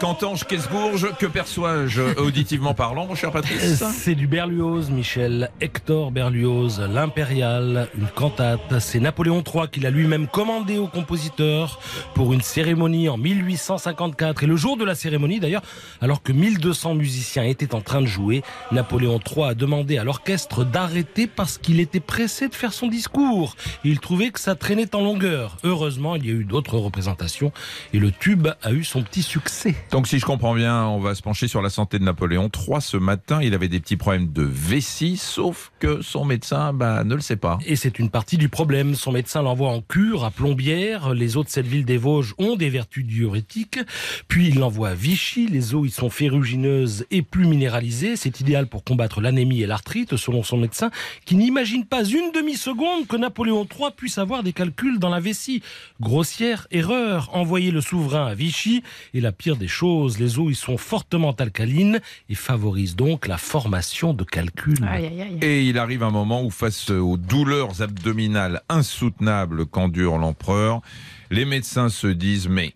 Cantange, 0.01 0.45
Kesbourge 0.45 1.09
Que 1.19 1.27
perçois-je 1.27 2.19
auditivement 2.19 2.73
parlant, 2.73 3.07
mon 3.07 3.15
cher 3.15 3.31
Patrice? 3.31 3.83
C'est 3.93 4.15
du 4.15 4.27
Berlioz, 4.27 4.91
Michel. 4.91 5.51
Hector 5.61 6.11
Berlioz, 6.11 6.81
l'Impérial, 6.81 7.89
une 7.99 8.07
cantate. 8.07 8.79
C'est 8.79 9.01
Napoléon 9.01 9.43
III 9.43 9.69
qui 9.71 9.81
l'a 9.81 9.91
lui-même 9.91 10.29
commandé 10.29 10.79
au 10.79 10.87
compositeur 10.87 11.81
pour 12.15 12.33
une 12.33 12.41
cérémonie 12.41 13.09
en 13.09 13.17
1854. 13.19 14.45
Et 14.45 14.47
le 14.47 14.57
jour 14.57 14.77
de 14.77 14.85
la 14.85 14.95
cérémonie, 14.95 15.41
d'ailleurs, 15.41 15.63
alors 16.01 16.23
que 16.23 16.33
1200 16.33 16.95
musiciens 16.95 17.45
étaient 17.45 17.75
en 17.75 17.81
train 17.81 18.01
de 18.01 18.07
jouer, 18.07 18.43
Napoléon 18.73 19.19
III 19.19 19.51
a 19.51 19.55
demandé 19.55 19.99
à 19.99 20.05
l'orchestre 20.05 20.65
d'arrêter 20.65 21.27
parce 21.27 21.59
qu'il 21.59 21.81
était 21.81 22.01
pressé 22.01 22.49
de 22.49 22.55
faire 22.55 22.73
son 22.73 22.87
discours. 22.87 23.57
Il 23.85 24.01
trouvait 24.01 24.31
que 24.31 24.41
ça 24.41 24.55
traînait 24.55 24.95
en 24.95 25.01
longueur. 25.03 25.57
Heureusement, 25.65 26.17
il 26.17 26.27
y 26.27 26.31
a 26.31 26.35
eu 26.35 26.45
d'autres 26.45 26.79
représentations 26.79 27.53
et 27.93 27.99
le 27.99 28.11
tube 28.11 28.49
a 28.63 28.73
eu 28.73 28.85
son 28.85 29.03
petit 29.03 29.23
succès. 29.23 29.66
Donc 29.91 30.07
si 30.07 30.19
je 30.19 30.25
comprends 30.25 30.55
bien, 30.55 30.85
on 30.85 31.01
va 31.01 31.15
se 31.15 31.23
pencher 31.23 31.49
sur 31.49 31.63
la 31.63 31.71
santé 31.71 31.99
de 31.99 32.05
Napoléon 32.05 32.51
III. 32.55 32.81
Ce 32.81 32.97
matin, 32.97 33.41
il 33.43 33.55
avait 33.55 33.69
des 33.69 33.81
petits 33.81 33.97
problèmes 33.97 34.33
de 34.33 34.43
vessie, 34.43 35.17
sauf 35.17 35.73
que 35.79 36.03
son 36.03 36.25
médecin 36.25 36.73
bah, 36.73 37.05
ne 37.05 37.15
le 37.15 37.21
sait 37.21 37.37
pas. 37.37 37.59
Et 37.67 37.77
c'est 37.77 37.99
une 37.99 38.11
partie 38.11 38.37
du 38.37 38.49
problème. 38.49 38.95
Son 38.95 39.13
médecin 39.13 39.43
l'envoie 39.43 39.71
en 39.71 39.81
cure 39.81 40.25
à 40.25 40.31
Plombières. 40.31 41.15
Les 41.15 41.37
eaux 41.37 41.45
de 41.45 41.49
cette 41.49 41.67
ville 41.67 41.85
des 41.85 41.97
Vosges 41.97 42.35
ont 42.39 42.57
des 42.57 42.71
vertus 42.71 43.05
diurétiques. 43.05 43.81
Puis 44.29 44.49
il 44.49 44.59
l'envoie 44.59 44.91
à 44.91 44.95
Vichy. 44.95 45.47
Les 45.47 45.75
eaux 45.75 45.85
y 45.85 45.91
sont 45.91 46.11
ferrugineuses 46.11 47.07
et 47.11 47.23
plus 47.23 47.47
minéralisées. 47.47 48.17
C'est 48.17 48.41
idéal 48.41 48.67
pour 48.67 48.85
combattre 48.85 49.21
l'anémie 49.21 49.63
et 49.63 49.67
l'arthrite, 49.67 50.17
selon 50.17 50.43
son 50.43 50.57
médecin, 50.57 50.91
qui 51.25 51.37
n'imagine 51.37 51.85
pas 51.85 52.05
une 52.05 52.33
demi-seconde 52.33 53.07
que 53.07 53.17
Napoléon 53.17 53.67
III 53.67 53.91
puisse 53.97 54.19
avoir 54.19 54.43
des 54.43 54.53
calculs 54.53 54.99
dans 54.99 55.11
la 55.11 55.21
vessie. 55.21 55.63
Grossière 56.01 56.67
erreur. 56.71 57.31
Envoyer 57.33 57.71
le 57.71 57.81
souverain 57.81 58.27
à 58.27 58.35
Vichy 58.35 58.83
est 59.15 59.21
la 59.21 59.33
pire 59.33 59.56
des 59.57 59.69
choses. 59.69 60.19
Les 60.19 60.39
eaux 60.39 60.51
y 60.51 60.55
sont 60.55 60.79
fortement 60.79 61.33
alcalines 61.33 62.01
et 62.29 62.35
favorisent 62.35 62.97
donc 62.97 63.27
la 63.27 63.39
formation 63.39 64.15
de 64.15 64.25
calculs. 64.25 64.87
Aïe, 64.89 65.07
aïe, 65.07 65.23
aïe. 65.23 65.39
Et 65.43 65.65
il 65.65 65.79
arrive 65.79 66.03
un 66.03 66.11
moment 66.11 66.43
où, 66.45 66.51
face 66.51 66.91
aux 66.91 67.17
douleurs 67.17 67.83
abdominales 67.83 68.63
insoutenables 68.69 69.67
qu'endure 69.67 70.19
l'empereur, 70.19 70.83
les 71.31 71.45
médecins 71.45 71.89
se 71.89 72.07
disent 72.07 72.49
mais 72.49 72.76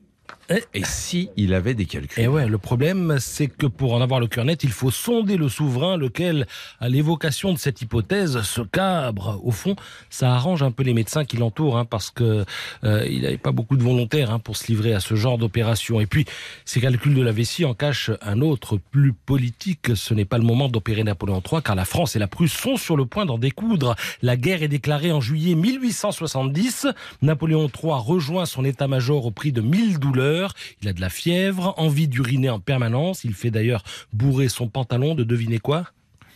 Eh. 0.50 0.64
et 0.74 0.84
si 0.84 1.30
il 1.36 1.54
avait 1.54 1.74
des 1.74 1.86
calculs 1.86 2.22
Et 2.22 2.26
ouais, 2.26 2.48
le 2.48 2.58
problème, 2.58 3.18
c'est 3.20 3.46
que 3.46 3.66
pour 3.66 3.94
en 3.94 4.00
avoir 4.00 4.18
le 4.18 4.26
cœur 4.26 4.44
net, 4.44 4.64
il 4.64 4.72
faut 4.72 4.90
sonder 4.90 5.36
le 5.36 5.48
souverain, 5.48 5.96
lequel, 5.96 6.46
à 6.80 6.88
l'évocation 6.88 7.52
de 7.52 7.58
cette 7.58 7.82
hypothèse, 7.82 8.40
se 8.42 8.60
cabre. 8.60 9.40
Au 9.44 9.52
fond, 9.52 9.76
ça 10.08 10.32
arrange 10.32 10.64
un 10.64 10.72
peu 10.72 10.82
les 10.82 10.92
médecins 10.92 11.24
qui 11.24 11.36
l'entourent, 11.36 11.78
hein, 11.78 11.84
parce 11.84 12.10
que 12.10 12.44
euh, 12.82 13.06
il 13.08 13.22
n'avait 13.22 13.38
pas 13.38 13.52
beaucoup 13.52 13.76
de 13.76 13.82
volontaires 13.84 14.32
hein, 14.32 14.40
pour 14.40 14.56
se 14.56 14.66
livrer 14.66 14.92
à 14.92 14.98
ce 14.98 15.14
genre 15.14 15.38
d'opération. 15.38 16.00
Et 16.00 16.06
puis, 16.06 16.24
ces 16.64 16.80
calculs 16.80 17.14
de 17.14 17.22
la 17.22 17.32
vessie 17.32 17.64
en 17.64 17.74
cachent 17.74 18.10
un 18.20 18.40
autre, 18.40 18.76
plus 18.90 19.12
politique. 19.12 19.94
Ce 19.94 20.14
n'est 20.14 20.24
pas 20.24 20.38
le 20.38 20.44
moment 20.44 20.68
d'opérer 20.68 21.04
Napoléon 21.04 21.40
III, 21.48 21.62
car 21.62 21.76
la 21.76 21.84
France 21.84 22.16
et 22.16 22.18
la 22.18 22.26
Prusse 22.26 22.52
sont 22.52 22.76
sur 22.76 22.96
le 22.96 23.06
point 23.06 23.24
d'en 23.24 23.38
découdre. 23.38 23.94
La 24.20 24.36
guerre 24.36 24.64
est 24.64 24.68
déclarée 24.68 25.12
en 25.12 25.20
juillet 25.20 25.54
1870. 25.54 26.88
Napoléon 27.22 27.68
III 27.68 27.92
rejoint 27.98 28.46
son 28.46 28.64
état-major 28.64 29.24
au 29.26 29.30
prix 29.30 29.52
de 29.52 29.60
mille 29.60 30.00
douleurs. 30.00 30.39
Il 30.82 30.88
a 30.88 30.92
de 30.92 31.00
la 31.00 31.10
fièvre, 31.10 31.74
envie 31.76 32.08
d'uriner 32.08 32.50
en 32.50 32.60
permanence. 32.60 33.24
Il 33.24 33.34
fait 33.34 33.50
d'ailleurs 33.50 33.82
bourrer 34.12 34.48
son 34.48 34.68
pantalon 34.68 35.14
de 35.14 35.24
deviner 35.24 35.58
quoi? 35.58 35.86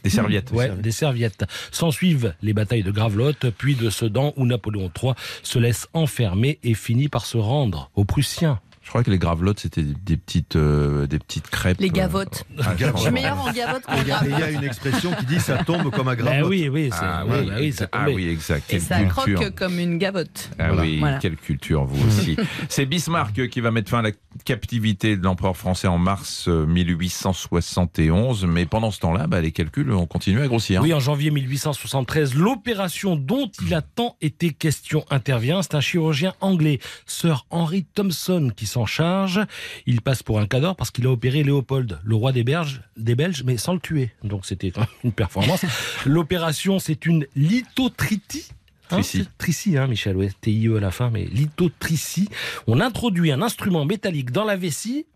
Des 0.02 0.10
serviettes. 0.10 0.50
Ouais, 0.52 0.70
des 0.70 0.90
serviettes. 0.90 1.44
S'en 1.72 1.90
suivent 1.90 2.34
les 2.42 2.52
batailles 2.52 2.82
de 2.82 2.90
Gravelotte, 2.90 3.48
puis 3.56 3.74
de 3.74 3.88
Sedan, 3.88 4.34
où 4.36 4.44
Napoléon 4.44 4.90
III 5.02 5.14
se 5.42 5.58
laisse 5.58 5.88
enfermer 5.94 6.58
et 6.62 6.74
finit 6.74 7.08
par 7.08 7.24
se 7.24 7.38
rendre 7.38 7.90
aux 7.94 8.04
Prussiens. 8.04 8.60
Je 8.84 8.90
crois 8.90 9.02
que 9.02 9.10
les 9.10 9.18
gravelottes, 9.18 9.60
c'était 9.60 9.82
des 9.82 10.16
petites, 10.18 10.56
euh, 10.56 11.06
des 11.06 11.18
petites 11.18 11.48
crêpes. 11.48 11.80
Les 11.80 11.88
gavottes. 11.90 12.44
euh, 12.58 12.62
ah, 12.66 12.74
Je 12.76 12.98
suis 13.00 13.10
meilleure 13.10 13.40
en 13.40 13.50
gavotte 13.50 13.82
qu'en 13.86 13.96
Et 13.96 14.00
Il 14.02 14.08
y 14.38 14.42
a- 14.42 14.50
une 14.50 14.62
expression 14.62 15.10
qui 15.18 15.24
dit 15.24 15.40
ça 15.40 15.64
tombe 15.64 15.90
comme 15.90 16.06
un 16.08 16.14
Ben 16.14 16.22
gramme. 16.24 16.42
oui, 16.48 16.68
oui, 16.68 16.90
c'est, 16.92 16.98
Ah, 17.02 17.24
oui, 17.26 17.32
oui, 17.40 17.46
bah 17.48 17.54
oui, 17.60 17.72
ça 17.72 17.88
ah 17.92 18.06
oui, 18.10 18.28
exact. 18.28 18.72
Et 18.72 18.78
ça 18.78 19.02
culture. 19.02 19.40
croque 19.40 19.54
comme 19.54 19.78
une 19.78 19.96
gavotte. 19.98 20.50
Ah 20.58 20.68
Voilà. 20.68 20.82
oui, 20.82 20.98
Voilà. 20.98 21.18
quelle 21.18 21.36
culture, 21.36 21.84
vous 21.86 22.06
aussi. 22.06 22.36
C'est 22.68 22.84
Bismarck 22.86 23.48
qui 23.48 23.60
va 23.60 23.70
mettre 23.70 23.90
fin 23.90 24.00
à 24.00 24.02
la 24.02 24.10
captivité 24.44 25.16
de 25.16 25.24
l'empereur 25.24 25.56
français 25.56 25.88
en 25.88 25.98
mars 25.98 26.44
euh, 26.48 26.66
1871, 26.66 28.44
mais 28.46 28.66
pendant 28.66 28.90
ce 28.90 29.00
temps-là, 29.00 29.26
bah, 29.26 29.40
les 29.40 29.52
calculs 29.52 29.90
ont 29.92 30.06
continué 30.06 30.42
à 30.42 30.46
grossir. 30.46 30.82
Oui, 30.82 30.92
en 30.92 31.00
janvier 31.00 31.30
1873, 31.30 32.34
l'opération 32.34 33.16
dont 33.16 33.50
il 33.66 33.74
a 33.74 33.80
tant 33.82 34.16
été 34.20 34.50
question 34.52 35.04
intervient. 35.10 35.62
C'est 35.62 35.74
un 35.74 35.80
chirurgien 35.80 36.34
anglais, 36.40 36.80
Sir 37.06 37.46
Henry 37.50 37.84
Thompson, 37.94 38.50
qui 38.54 38.66
s'en 38.74 38.86
charge. 38.86 39.40
Il 39.86 40.00
passe 40.00 40.22
pour 40.22 40.40
un 40.40 40.46
cador 40.46 40.76
parce 40.76 40.90
qu'il 40.90 41.06
a 41.06 41.10
opéré 41.10 41.42
Léopold, 41.42 42.00
le 42.04 42.14
roi 42.14 42.32
des 42.32 42.44
Belges, 42.44 42.82
des 42.96 43.14
Belges 43.14 43.42
mais 43.44 43.56
sans 43.56 43.74
le 43.74 43.80
tuer. 43.80 44.10
Donc 44.22 44.46
c'était 44.46 44.72
une 45.02 45.12
performance. 45.12 45.64
L'opération, 46.06 46.78
c'est 46.78 47.06
une 47.06 47.26
lithotritie. 47.36 48.48
Hein, 48.90 49.00
Tricie, 49.38 49.78
hein, 49.78 49.86
Michel, 49.86 50.16
ouais, 50.16 50.30
T-I-E 50.40 50.76
à 50.76 50.80
la 50.80 50.90
fin, 50.90 51.10
mais 51.10 51.24
lithotricie. 51.24 52.28
On 52.66 52.80
introduit 52.80 53.32
un 53.32 53.40
instrument 53.42 53.84
métallique 53.84 54.30
dans 54.30 54.44
la 54.44 54.56
vessie. 54.56 55.06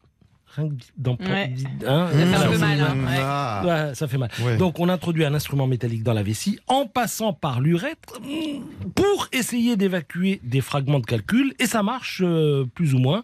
Rien 0.57 0.69
que 0.69 0.75
dans, 0.97 1.13
Ouais. 1.21 1.53
hein, 1.87 2.09
Ça 2.13 2.49
fait 2.49 2.57
ça 2.57 2.67
mal. 2.67 2.81
hein, 2.81 2.95
Mmh, 2.95 3.05
ouais. 3.05 3.17
ah. 3.21 3.63
Ouais, 3.65 3.95
ça 3.95 4.09
fait 4.09 4.19
mal. 4.19 4.31
Ouais. 4.43 4.57
Donc 4.57 4.79
on 4.81 4.89
introduit 4.89 5.25
un 5.25 5.35
instrument 5.35 5.67
métallique 5.67 6.03
dans 6.03 6.15
la 6.15 6.23
vessie 6.23 6.59
en 6.67 6.87
passant 6.87 7.33
par 7.33 7.61
l'urètre 7.61 8.21
mm, 8.23 8.91
pour 8.95 9.29
essayer 9.33 9.77
d'évacuer 9.77 10.41
des 10.43 10.61
fragments 10.61 11.01
de 11.01 11.07
calcul 11.07 11.55
et 11.59 11.67
ça 11.67 11.83
marche 11.83 12.23
euh, 12.25 12.65
plus 12.75 12.95
ou 12.95 12.99
moins. 12.99 13.23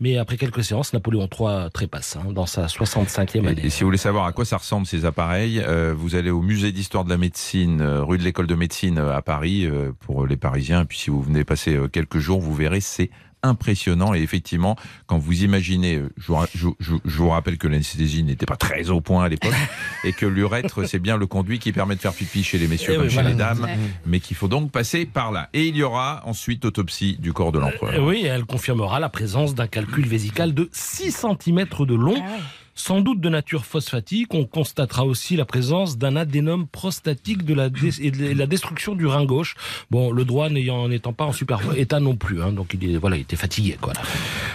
Mais 0.00 0.18
après 0.18 0.36
quelques 0.36 0.64
séances, 0.64 0.92
Napoléon 0.92 1.28
III 1.32 1.70
trépasse 1.72 2.16
hein, 2.16 2.32
dans 2.32 2.46
sa 2.46 2.66
65e 2.66 3.44
Et, 3.44 3.48
année. 3.48 3.62
et 3.66 3.70
si 3.70 3.80
vous 3.84 3.86
voulez 3.86 3.96
savoir 3.96 4.26
à 4.26 4.32
quoi 4.32 4.44
ça 4.44 4.56
ressemble 4.56 4.86
ces 4.86 5.04
appareils, 5.04 5.60
euh, 5.60 5.94
vous 5.96 6.16
allez 6.16 6.30
au 6.30 6.42
musée 6.42 6.72
d'histoire 6.72 7.04
de 7.04 7.10
la 7.10 7.16
médecine, 7.16 7.80
euh, 7.80 8.02
rue 8.02 8.18
de 8.18 8.24
l'école 8.24 8.48
de 8.48 8.56
médecine 8.56 8.98
à 8.98 9.22
Paris, 9.22 9.64
euh, 9.66 9.92
pour 10.00 10.26
les 10.26 10.36
Parisiens. 10.36 10.82
Et 10.82 10.84
puis 10.84 10.98
si 10.98 11.10
vous 11.10 11.22
venez 11.22 11.44
passer 11.44 11.76
euh, 11.76 11.86
quelques 11.88 12.18
jours, 12.18 12.40
vous 12.40 12.54
verrez, 12.54 12.80
c'est 12.80 13.10
impressionnant. 13.44 14.14
Et 14.14 14.20
effectivement, 14.20 14.76
quand 15.06 15.18
vous 15.18 15.44
imaginez, 15.44 15.96
euh, 15.96 16.08
je 16.16 16.26
vous, 16.26 16.34
ra- 16.34 16.48
je, 16.54 16.68
je- 16.80 16.94
je 17.04 17.16
vous 17.16 17.28
rappelle 17.28 17.58
que 17.58 17.68
l'anesthésie 17.68 18.22
n'était 18.24 18.46
pas 18.46 18.56
très 18.56 18.90
au 18.90 19.00
point 19.00 19.24
à 19.24 19.28
l'époque, 19.28 19.52
et 20.04 20.12
que 20.12 20.26
l'urètre, 20.26 20.84
c'est 20.88 20.98
bien 20.98 21.16
le 21.16 21.26
conduit 21.26 21.58
qui 21.58 21.70
permet 21.72 21.94
de 21.94 22.00
faire 22.00 22.12
pipi 22.12 22.42
chez 22.42 22.58
les 22.58 22.66
messieurs 22.66 22.92
Eh 22.92 22.96
comme 22.96 23.04
oui, 23.04 23.10
chez 23.10 23.14
voilà. 23.14 23.28
les 23.30 23.34
dames, 23.36 23.68
mais 24.06 24.18
qu'il 24.20 24.36
faut 24.36 24.48
donc 24.48 24.70
passer 24.72 25.06
par 25.06 25.30
là. 25.30 25.48
Et 25.52 25.66
il 25.68 25.76
y 25.76 25.82
aura 25.82 26.22
ensuite 26.26 26.64
autopsie 26.64 27.16
du 27.20 27.32
corps 27.32 27.52
de 27.52 27.58
l'empereur. 27.58 27.94
Euh, 27.94 28.06
oui, 28.08 28.24
elle 28.24 28.44
confirmera 28.44 28.98
la 29.00 29.08
présence 29.08 29.54
d'un 29.54 29.66
calcul 29.68 30.06
vésical 30.06 30.54
de 30.54 30.68
6 30.72 31.12
cm 31.42 31.66
de 31.80 31.94
long. 31.94 32.14
Ah 32.18 32.30
ouais. 32.32 32.38
Sans 32.74 33.00
doute 33.00 33.20
de 33.20 33.28
nature 33.28 33.64
phosphatique, 33.64 34.34
on 34.34 34.44
constatera 34.44 35.04
aussi 35.04 35.36
la 35.36 35.44
présence 35.44 35.96
d'un 35.96 36.16
adénome 36.16 36.66
prostatique 36.66 37.44
de 37.44 37.54
la 37.54 37.66
et 37.66 38.10
de 38.10 38.38
la 38.38 38.46
destruction 38.46 38.94
du 38.94 39.06
rein 39.06 39.24
gauche. 39.24 39.54
Bon, 39.90 40.10
le 40.10 40.24
droit 40.24 40.48
n'ayant 40.48 40.88
n'étant 40.88 41.12
pas 41.12 41.24
en 41.24 41.32
super 41.32 41.60
état 41.76 42.00
non 42.00 42.16
plus, 42.16 42.42
hein, 42.42 42.52
donc 42.52 42.74
il 42.74 42.90
est 42.90 42.96
voilà, 42.96 43.16
il 43.16 43.22
était 43.22 43.36
fatigué 43.36 43.76
quoi. 43.80 43.92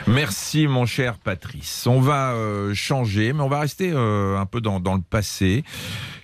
Merci 0.08 0.68
mon 0.68 0.86
cher 0.86 1.18
Patrice. 1.18 1.88
On 1.88 2.02
va 2.02 2.34
euh, 2.34 2.74
changer, 2.74 3.34
mais 3.34 3.42
on 3.42 3.50
va 3.50 3.62
rester 3.62 3.92
euh, 3.94 4.38
un 4.38 4.46
peu 4.46 4.62
dans, 4.62 4.80
dans 4.80 4.96
le 4.96 5.02
passé. 5.02 5.64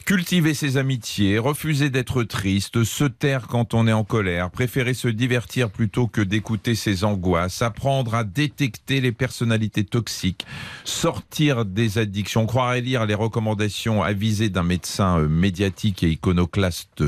Cultiver 0.06 0.54
ses 0.54 0.78
amitiés, 0.78 1.40
refuser 1.40 1.90
d'être 1.90 2.22
triste, 2.22 2.84
se 2.84 3.06
taire 3.06 3.48
quand 3.48 3.74
on 3.74 3.88
est 3.88 3.92
en 3.92 4.04
colère, 4.04 4.52
préférer 4.52 4.94
se 4.94 5.08
divertir 5.08 5.72
plutôt 5.72 6.06
que 6.06 6.22
d'écouter 6.22 6.76
ses 6.76 7.04
angoisses, 7.04 7.64
apprendre 7.64 8.14
à 8.14 8.24
détecter 8.24 9.02
les 9.02 9.12
personnalités 9.12 9.84
toxiques, 9.84 10.46
sortir 10.84 11.66
des 11.66 11.98
addictions, 11.98 12.46
croire 12.46 12.76
et 12.76 12.82
lire 12.82 13.08
les 13.08 13.16
recommandations 13.16 14.04
avisées 14.04 14.50
d'un 14.50 14.62
médecin 14.62 15.22
euh, 15.22 15.28
médiatique 15.28 16.04
et 16.04 16.10
iconoclaste 16.10 17.04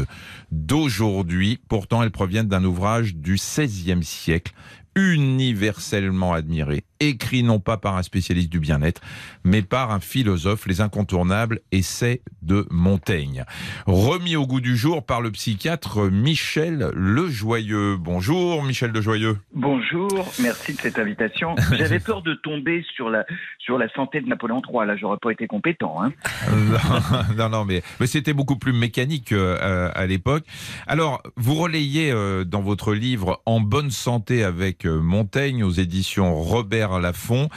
d'aujourd'hui. 0.52 1.60
Pourtant, 1.70 2.02
elles 2.02 2.10
proviennent 2.10 2.48
d'un 2.48 2.64
ouvrage 2.64 3.14
du 3.14 3.36
XVIe 3.36 4.04
siècle 4.04 4.54
universellement 4.98 6.34
admiré, 6.34 6.84
écrit 7.00 7.44
non 7.44 7.60
pas 7.60 7.78
par 7.78 7.98
un 7.98 8.04
spécialiste 8.04 8.50
du 8.50 8.60
bien-être, 8.60 9.00
mais 9.44 9.62
par 9.62 9.92
un 9.92 10.00
philosophe, 10.00 10.66
les 10.66 10.82
incontournables 10.82 11.60
essais 11.72 12.22
de 12.42 12.66
Montaigne. 12.72 13.46
Remis 13.86 14.36
au 14.36 14.48
goût 14.48 14.60
du 14.60 14.76
jour 14.76 15.06
par 15.06 15.22
le 15.22 15.30
psychiatre 15.32 16.10
Michel 16.10 16.90
Lejoyeux. 16.96 17.96
Bonjour 17.98 18.64
Michel 18.64 18.92
Lejoyeux. 18.92 19.38
Bonjour, 19.54 20.10
merci 20.42 20.74
de 20.74 20.80
cette 20.80 20.98
invitation. 20.98 21.56
J'avais 21.74 22.00
peur 22.08 22.24
de 22.24 22.34
tomber 22.34 22.84
sur 22.96 23.12
la, 23.12 23.24
sur 23.60 23.78
la 23.78 23.90
santé 23.90 24.20
de 24.22 24.28
Napoléon 24.28 24.64
III, 24.68 24.88
là 24.88 24.98
j'aurais 24.98 25.20
pas 25.22 25.32
été 25.32 25.46
compétent. 25.46 26.02
Hein. 26.02 26.12
non, 27.38 27.50
non, 27.50 27.66
mais, 27.66 27.84
mais 28.00 28.08
c'était 28.08 28.34
beaucoup 28.34 28.58
plus 28.58 28.74
mécanique 28.74 29.32
euh, 29.32 29.92
à 29.94 30.08
l'époque. 30.08 30.46
Alors, 30.88 31.22
vous 31.36 31.54
relayez 31.54 32.12
euh, 32.12 32.44
dans 32.44 32.62
votre 32.62 32.96
livre 32.96 33.42
En 33.46 33.60
bonne 33.60 33.92
santé 33.92 34.44
avec 34.44 34.87
Montaigne 34.90 35.64
aux 35.64 35.72
éditions 35.72 36.34
Robert 36.36 37.00
Laffont 37.00 37.50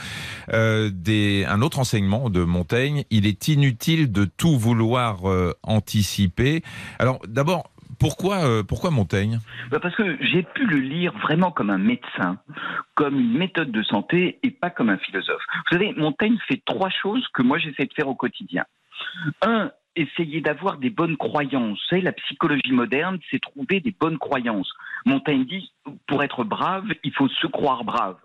euh, 0.53 0.89
des, 0.93 1.45
un 1.45 1.61
autre 1.61 1.79
enseignement 1.79 2.29
de 2.29 2.43
Montaigne. 2.43 3.03
Il 3.09 3.25
est 3.25 3.47
inutile 3.47 4.11
de 4.11 4.25
tout 4.25 4.57
vouloir 4.57 5.29
euh, 5.29 5.53
anticiper. 5.63 6.61
Alors, 6.99 7.19
d'abord, 7.27 7.71
pourquoi, 7.99 8.45
euh, 8.47 8.63
pourquoi 8.63 8.89
Montaigne? 8.89 9.39
Bah, 9.69 9.79
Parce 9.79 9.95
que 9.95 10.17
j'ai 10.25 10.43
pu 10.43 10.65
le 10.65 10.77
lire 10.77 11.13
vraiment 11.19 11.51
comme 11.51 11.69
un 11.69 11.77
médecin, 11.77 12.39
comme 12.95 13.19
une 13.19 13.37
méthode 13.37 13.71
de 13.71 13.83
santé 13.83 14.39
et 14.41 14.51
pas 14.51 14.71
comme 14.71 14.89
un 14.89 14.97
philosophe. 14.97 15.41
Vous 15.69 15.77
savez, 15.77 15.93
Montaigne 15.93 16.37
fait 16.47 16.61
trois 16.65 16.89
choses 16.89 17.25
que 17.33 17.43
moi 17.43 17.59
j'essaie 17.59 17.85
de 17.85 17.93
faire 17.95 18.07
au 18.07 18.15
quotidien. 18.15 18.65
Un, 19.43 19.71
essayer 19.95 20.41
d'avoir 20.41 20.77
des 20.77 20.89
bonnes 20.89 21.17
croyances. 21.17 21.77
Vous 21.77 21.87
savez, 21.89 22.01
la 22.01 22.13
psychologie 22.13 22.71
moderne, 22.71 23.19
c'est 23.29 23.39
trouver 23.39 23.79
des 23.79 23.91
bonnes 23.91 24.17
croyances. 24.17 24.71
Montaigne 25.05 25.45
dit, 25.45 25.71
pour 26.07 26.23
être 26.23 26.43
brave, 26.43 26.85
il 27.03 27.13
faut 27.13 27.27
se 27.27 27.47
croire 27.47 27.83
brave. 27.83 28.17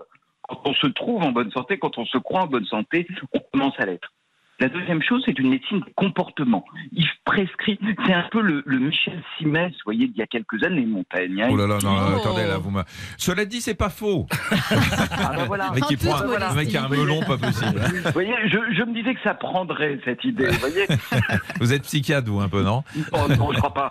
Quand 0.43 0.61
on 0.65 0.75
se 0.75 0.87
trouve 0.87 1.23
en 1.23 1.33
bonne 1.33 1.51
santé, 1.51 1.79
quand 1.79 1.99
on 1.99 2.07
se 2.07 2.19
croit 2.19 2.43
en 2.43 2.47
bonne 2.47 2.67
santé, 2.67 3.07
on 3.33 3.41
commence 3.53 3.79
à 3.79 3.87
l'être. 3.87 4.13
La 4.59 4.69
deuxième 4.69 5.03
chose, 5.03 5.23
c'est 5.27 5.39
une 5.39 5.51
médecine 5.51 5.81
des 5.81 5.93
comportements. 5.97 6.65
Il 6.93 7.07
prescrit, 7.25 7.79
c'est 8.07 8.13
un 8.15 8.25
peu 8.31 8.41
le, 8.41 8.63
le 8.65 8.79
Michel 8.79 9.23
Simès, 9.39 9.71
vous 9.73 9.79
voyez, 9.85 10.07
d'il 10.09 10.17
y 10.17 10.23
a 10.23 10.27
quelques 10.27 10.63
années, 10.65 10.87
Montaigne. 10.87 11.43
hein. 11.43 11.49
Oh 11.51 11.57
là 11.57 11.67
là, 11.67 11.79
non, 11.83 11.95
Oh. 11.97 12.17
attendez, 12.21 12.47
là, 12.47 12.57
vous 12.59 12.71
m'a- 12.71 12.85
Cela 13.19 13.45
dit, 13.45 13.61
c'est 13.61 13.75
pas 13.75 13.91
faux. 13.91 14.27
Ah 15.19 15.33
ben 15.37 15.45
voilà. 15.47 15.73
Qui 15.89 15.97
prend 15.97 16.17
un- 16.17 16.27
modestie. 16.27 16.49
le 16.51 16.55
mec 16.57 16.69
qui 16.69 16.77
a 16.77 16.85
un 16.85 16.89
melon, 16.89 17.21
pas 17.23 17.37
possible. 17.37 17.81
Vous 18.05 18.11
voyez, 18.13 18.35
je, 18.47 18.59
je 18.77 18.83
me 18.83 18.95
disais 18.95 19.15
que 19.15 19.21
ça 19.23 19.35
prendrait 19.35 19.99
cette 20.05 20.25
idée, 20.25 20.47
vous 20.47 20.59
voyez 20.61 20.87
Vous 21.61 21.73
êtes 21.73 21.83
psychiatre, 21.83 22.31
vous, 22.31 22.41
un 22.41 22.49
peu, 22.49 22.63
non 22.63 22.83
Oh 23.13 23.27
non, 23.39 23.53
je 23.53 23.59
crois 23.59 23.75
pas. 23.75 23.91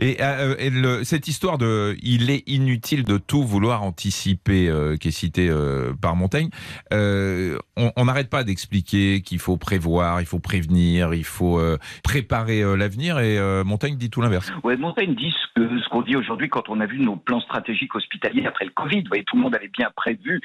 Et, 0.00 0.18
euh, 0.20 0.54
et 0.58 0.70
le- 0.70 1.04
cette 1.04 1.28
histoire 1.28 1.58
de 1.58 1.96
il 2.02 2.30
est 2.30 2.48
inutile 2.48 3.04
de 3.04 3.18
tout 3.18 3.42
vouloir 3.44 3.82
anticiper, 3.82 4.68
euh, 4.68 4.96
qui 4.96 5.08
est 5.08 5.12
citée 5.12 5.48
euh, 5.50 5.92
par 6.00 6.16
Montaigne, 6.16 6.50
euh, 6.92 7.58
on 7.76 7.92
on 7.96 8.04
n'arrête 8.06 8.30
pas 8.30 8.44
d'expliquer 8.44 9.20
qu'il 9.22 9.38
faut 9.40 9.56
prévoir, 9.56 9.89
il 10.20 10.26
faut 10.26 10.38
prévenir, 10.38 11.14
il 11.14 11.24
faut 11.24 11.58
euh, 11.58 11.78
préparer 12.02 12.62
euh, 12.62 12.76
l'avenir, 12.76 13.18
et 13.18 13.38
euh, 13.38 13.64
Montaigne 13.64 13.96
dit 13.96 14.10
tout 14.10 14.20
l'inverse. 14.20 14.52
Ouais, 14.62 14.76
Montaigne 14.76 15.14
dit 15.14 15.34
ce 15.56 15.88
qu'on 15.88 16.02
dit 16.02 16.16
aujourd'hui 16.16 16.48
quand 16.48 16.68
on 16.68 16.80
a 16.80 16.86
vu 16.86 16.98
nos 17.00 17.16
plans 17.16 17.40
stratégiques 17.40 17.94
hospitaliers 17.94 18.46
après 18.46 18.64
le 18.64 18.70
Covid. 18.70 19.02
Vous 19.02 19.08
voyez, 19.08 19.24
tout 19.24 19.36
le 19.36 19.42
monde 19.42 19.54
avait 19.54 19.68
bien 19.68 19.90
prévu 19.94 20.40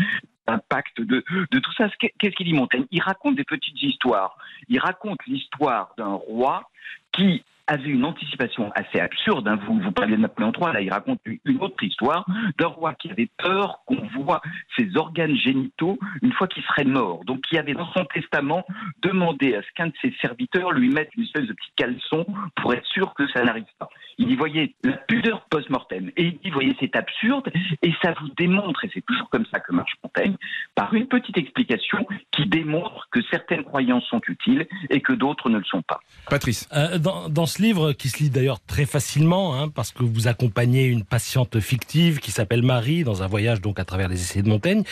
l'impact 0.48 1.02
de, 1.02 1.24
tout 1.52 1.74
ça. 1.78 1.90
Ce 1.90 1.96
qu'est- 2.00 2.14
Qu'est-ce 2.20 2.36
qu'il 2.36 2.48
dit 2.48 2.54
Montaigne? 2.54 2.86
Il 2.92 3.02
raconte 3.02 3.36
des 3.36 3.44
petites 3.44 3.82
histoires. 3.82 4.38
Il 4.68 4.80
raconte 4.80 5.20
l'histoire 5.28 5.94
d'un 5.98 6.14
roi 6.14 6.70
qui 7.12 7.44
avait 7.68 7.90
une 7.90 8.06
anticipation 8.06 8.72
assez 8.76 9.00
absurde. 9.00 9.48
hein. 9.48 9.60
Vous, 9.68 9.80
vous 9.80 9.92
parliez 9.92 10.16
de 10.16 10.22
Napoléon 10.22 10.52
III, 10.52 10.74
là, 10.74 10.82
il 10.82 10.92
raconte 10.92 11.20
une 11.26 11.62
autre 11.62 11.84
histoire 11.84 12.26
d'un 12.60 12.68
roi 12.68 12.94
qui 12.94 13.10
avait 13.10 13.30
peur 13.38 13.82
qu'on 13.86 14.08
voit 14.16 14.42
ses 14.78 14.96
organes 14.96 15.36
génitaux 15.36 15.98
une 16.22 16.32
fois 16.34 16.48
qu'il 16.48 16.64
serait 16.64 16.86
mort. 16.86 17.24
Donc, 17.26 17.42
qui 17.42 17.58
avait 17.58 17.74
dans 17.74 17.92
son 17.94 18.06
testament 18.06 18.66
demandé 19.02 19.56
à 19.56 19.62
ce 19.62 19.68
qu'un 19.76 19.88
de 19.88 19.94
ses 20.02 20.14
serviteurs 20.22 20.72
lui 20.72 20.90
mette 20.90 21.10
une 21.18 21.24
espèce 21.24 21.48
de 21.48 21.54
petit 21.54 21.72
caleçon 21.76 22.26
pour 22.56 22.74
être 22.74 22.86
sûr 22.86 23.14
que 23.14 23.28
ça 23.30 23.44
n'arrive 23.44 23.66
pas. 23.80 23.90
Il 24.18 24.28
dit, 24.28 24.36
voyez, 24.36 24.76
la 24.84 24.94
pudeur 24.94 25.42
post-mortem. 25.50 26.12
Et 26.16 26.28
il 26.28 26.38
dit, 26.40 26.50
voyez, 26.50 26.76
c'est 26.80 26.96
absurde 26.96 27.52
et 27.82 27.94
ça 28.02 28.14
vous 28.20 28.30
démontre, 28.38 28.86
et 28.86 28.92
c'est 28.94 29.06
toujours 29.06 29.30
comme 29.30 29.46
ça 29.54 29.60
que 29.60 29.74
marche 29.74 29.94
Montaigne, 30.04 30.36
par 30.76 30.94
une 30.94 31.08
petite 31.08 31.38
explication 31.38 32.06
qui 32.32 32.46
démontre 32.46 33.08
que 33.12 33.22
certaines 33.30 33.64
croyances 33.64 34.06
sont 34.06 34.22
utiles 34.28 34.68
et 34.90 35.02
que 35.02 35.14
d'autres 35.14 35.50
ne 35.50 35.58
le 35.58 35.64
sont 35.66 35.82
pas. 35.82 36.00
Patrice. 36.30 36.70
Euh, 36.74 36.98
dans, 36.98 37.28
dans 37.30 37.46
ce 37.56 37.62
livre, 37.62 37.94
qui 37.94 38.10
se 38.10 38.22
lit 38.22 38.30
d'ailleurs 38.30 38.60
très 38.60 38.86
facilement, 38.86 39.56
hein, 39.56 39.70
parce 39.70 39.94
que 39.94 40.04
vous 40.04 40.28
accompagnez 40.28 40.88
une 40.88 41.06
patiente 41.06 41.62
fictive 41.62 42.20
qui 42.20 42.32
s'appelle 42.32 42.64
Marie 42.64 43.06
dans 43.06 43.24
un 43.24 43.28
voyage 43.28 43.62
donc 43.62 43.80
à 43.80 43.86
travers 43.86 44.10
les 44.10 44.16
essais 44.16 44.42
de 44.42 44.50
Montaigne, 44.50 44.84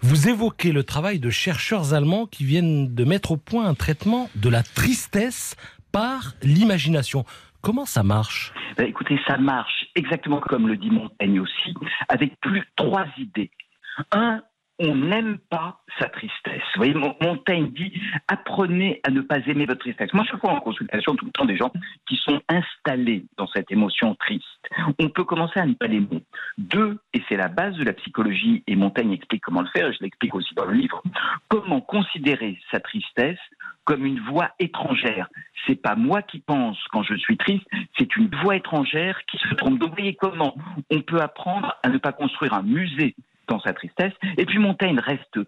vous 0.00 0.28
évoquez 0.28 0.70
le 0.70 0.84
travail 0.84 1.18
de 1.18 1.30
chercheurs 1.30 1.92
allemands 1.92 2.26
qui 2.26 2.44
viennent 2.44 2.94
de 2.94 3.04
mettre 3.04 3.32
au 3.32 3.36
point 3.36 3.66
un 3.66 3.74
traitement 3.74 4.30
de 4.36 4.48
la 4.48 4.62
tristesse 4.62 5.56
par 5.90 6.34
l'imagination. 6.42 7.24
Comment 7.62 7.84
ça 7.84 8.04
marche? 8.04 8.52
Ben, 8.76 8.86
écoutez, 8.86 9.18
ça 9.26 9.36
marche 9.36 9.86
exactement 9.96 10.40
comme 10.40 10.68
le 10.68 10.76
dit 10.76 10.90
Montaigne 10.90 11.40
aussi, 11.40 11.74
avec 12.08 12.38
plus 12.40 12.62
trois 12.76 13.06
idées. 13.18 13.50
Un, 14.12 14.40
on 14.80 14.94
n'aime 14.94 15.38
pas 15.50 15.80
sa 16.00 16.08
tristesse. 16.08 16.62
Vous 16.74 16.78
voyez, 16.78 16.94
Mon- 16.94 17.14
Montaigne 17.20 17.70
dit 17.70 17.92
apprenez 18.26 19.00
à 19.04 19.10
ne 19.10 19.20
pas 19.20 19.38
aimer 19.46 19.66
votre 19.66 19.80
tristesse. 19.80 20.12
Moi, 20.12 20.24
je 20.30 20.36
vois 20.36 20.52
en 20.52 20.60
consultation 20.60 21.14
tout 21.14 21.26
le 21.26 21.30
temps 21.30 21.44
des 21.44 21.56
gens 21.56 21.72
qui 22.08 22.16
sont 22.16 22.40
installés 22.48 23.24
dans 23.36 23.46
cette 23.48 23.70
émotion 23.70 24.14
triste. 24.16 24.44
On 24.98 25.08
peut 25.08 25.24
commencer 25.24 25.60
à 25.60 25.66
ne 25.66 25.74
pas 25.74 25.86
l'aimer. 25.86 26.24
Deux, 26.58 26.98
et 27.12 27.22
c'est 27.28 27.36
la 27.36 27.48
base 27.48 27.76
de 27.76 27.84
la 27.84 27.92
psychologie, 27.92 28.64
et 28.66 28.74
Montaigne 28.74 29.12
explique 29.12 29.42
comment 29.42 29.62
le 29.62 29.68
faire, 29.68 29.88
et 29.88 29.92
je 29.92 30.02
l'explique 30.02 30.34
aussi 30.34 30.54
dans 30.54 30.64
le 30.64 30.74
livre, 30.74 31.02
comment 31.48 31.80
considérer 31.80 32.58
sa 32.70 32.80
tristesse 32.80 33.38
comme 33.84 34.04
une 34.04 34.20
voix 34.20 34.50
étrangère. 34.58 35.28
C'est 35.66 35.80
pas 35.80 35.94
moi 35.94 36.22
qui 36.22 36.40
pense 36.40 36.78
quand 36.90 37.02
je 37.02 37.14
suis 37.14 37.36
triste, 37.36 37.66
c'est 37.98 38.16
une 38.16 38.28
voix 38.42 38.56
étrangère 38.56 39.20
qui 39.26 39.38
se 39.38 39.54
trompe. 39.54 39.78
Donc, 39.78 39.90
vous 39.90 39.96
voyez 39.96 40.14
comment 40.14 40.56
on 40.90 41.00
peut 41.02 41.20
apprendre 41.20 41.74
à 41.82 41.88
ne 41.88 41.98
pas 41.98 42.12
construire 42.12 42.54
un 42.54 42.62
musée 42.62 43.14
dans 43.48 43.60
sa 43.60 43.72
tristesse. 43.72 44.12
Et 44.36 44.46
puis 44.46 44.58
Montaigne 44.58 44.98
reste 44.98 45.38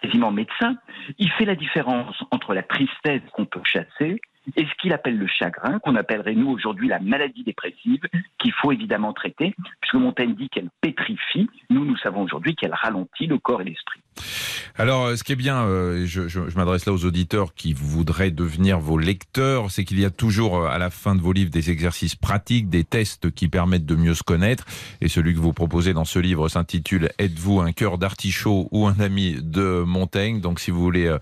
quasiment 0.00 0.30
médecin. 0.30 0.76
Il 1.18 1.30
fait 1.32 1.44
la 1.44 1.54
différence 1.54 2.22
entre 2.30 2.54
la 2.54 2.62
tristesse 2.62 3.22
qu'on 3.32 3.46
peut 3.46 3.62
chasser 3.64 4.20
et 4.56 4.64
ce 4.64 4.70
qu'il 4.80 4.92
appelle 4.92 5.16
le 5.18 5.26
chagrin, 5.26 5.78
qu'on 5.80 5.96
appellerait 5.96 6.34
nous 6.34 6.48
aujourd'hui 6.50 6.88
la 6.88 7.00
maladie 7.00 7.44
dépressive, 7.44 8.00
qu'il 8.38 8.52
faut 8.52 8.72
évidemment 8.72 9.12
traiter, 9.12 9.54
puisque 9.80 9.94
Montaigne 9.94 10.34
dit 10.34 10.48
qu'elle 10.48 10.68
pétrifie. 10.80 11.48
Nous, 11.70 11.84
nous 11.84 11.96
savons 11.98 12.22
aujourd'hui 12.22 12.54
qu'elle 12.54 12.74
ralentit 12.74 13.26
le 13.26 13.38
corps 13.38 13.62
et 13.62 13.64
l'esprit. 13.64 14.00
Alors, 14.76 15.06
euh, 15.06 15.16
ce 15.16 15.22
qui 15.24 15.32
est 15.32 15.36
bien, 15.36 15.62
euh, 15.62 16.04
je, 16.06 16.26
je- 16.28 16.48
je 16.48 16.56
m'adresse 16.56 16.84
là 16.86 16.92
aux 16.92 17.04
auditeurs 17.04 17.54
qui 17.54 17.72
voudraient 17.72 18.30
devenir 18.32 18.78
vos 18.80 18.98
lecteurs, 18.98 19.70
c'est 19.70 19.84
qu'il 19.84 20.00
y 20.00 20.04
a 20.04 20.10
toujours 20.10 20.56
euh, 20.58 20.66
à 20.68 20.78
la 20.78 20.90
fin 20.90 21.14
de 21.14 21.20
vos 21.20 21.32
livres 21.32 21.50
des 21.50 21.70
exercices 21.70 22.14
pratiques, 22.16 22.68
des 22.68 22.82
tests 22.84 23.30
qui 23.32 23.48
permettent 23.48 23.86
de 23.86 23.94
mieux 23.94 24.14
se 24.14 24.22
connaître. 24.24 24.64
Et 25.00 25.08
celui 25.08 25.32
que 25.34 25.38
vous 25.38 25.52
proposez 25.52 25.92
dans 25.94 26.04
ce 26.04 26.18
livre 26.18 26.48
s'intitule 26.48 27.10
Êtes-vous 27.18 27.60
un 27.60 27.72
cœur 27.72 27.98
d'artichaut 27.98 28.68
ou 28.72 28.86
un 28.86 28.98
ami 29.00 29.36
de 29.40 29.82
Montaigne? 29.86 30.40
Donc, 30.40 30.58
si 30.60 30.70
vous 30.72 30.80
voulez 30.80 31.16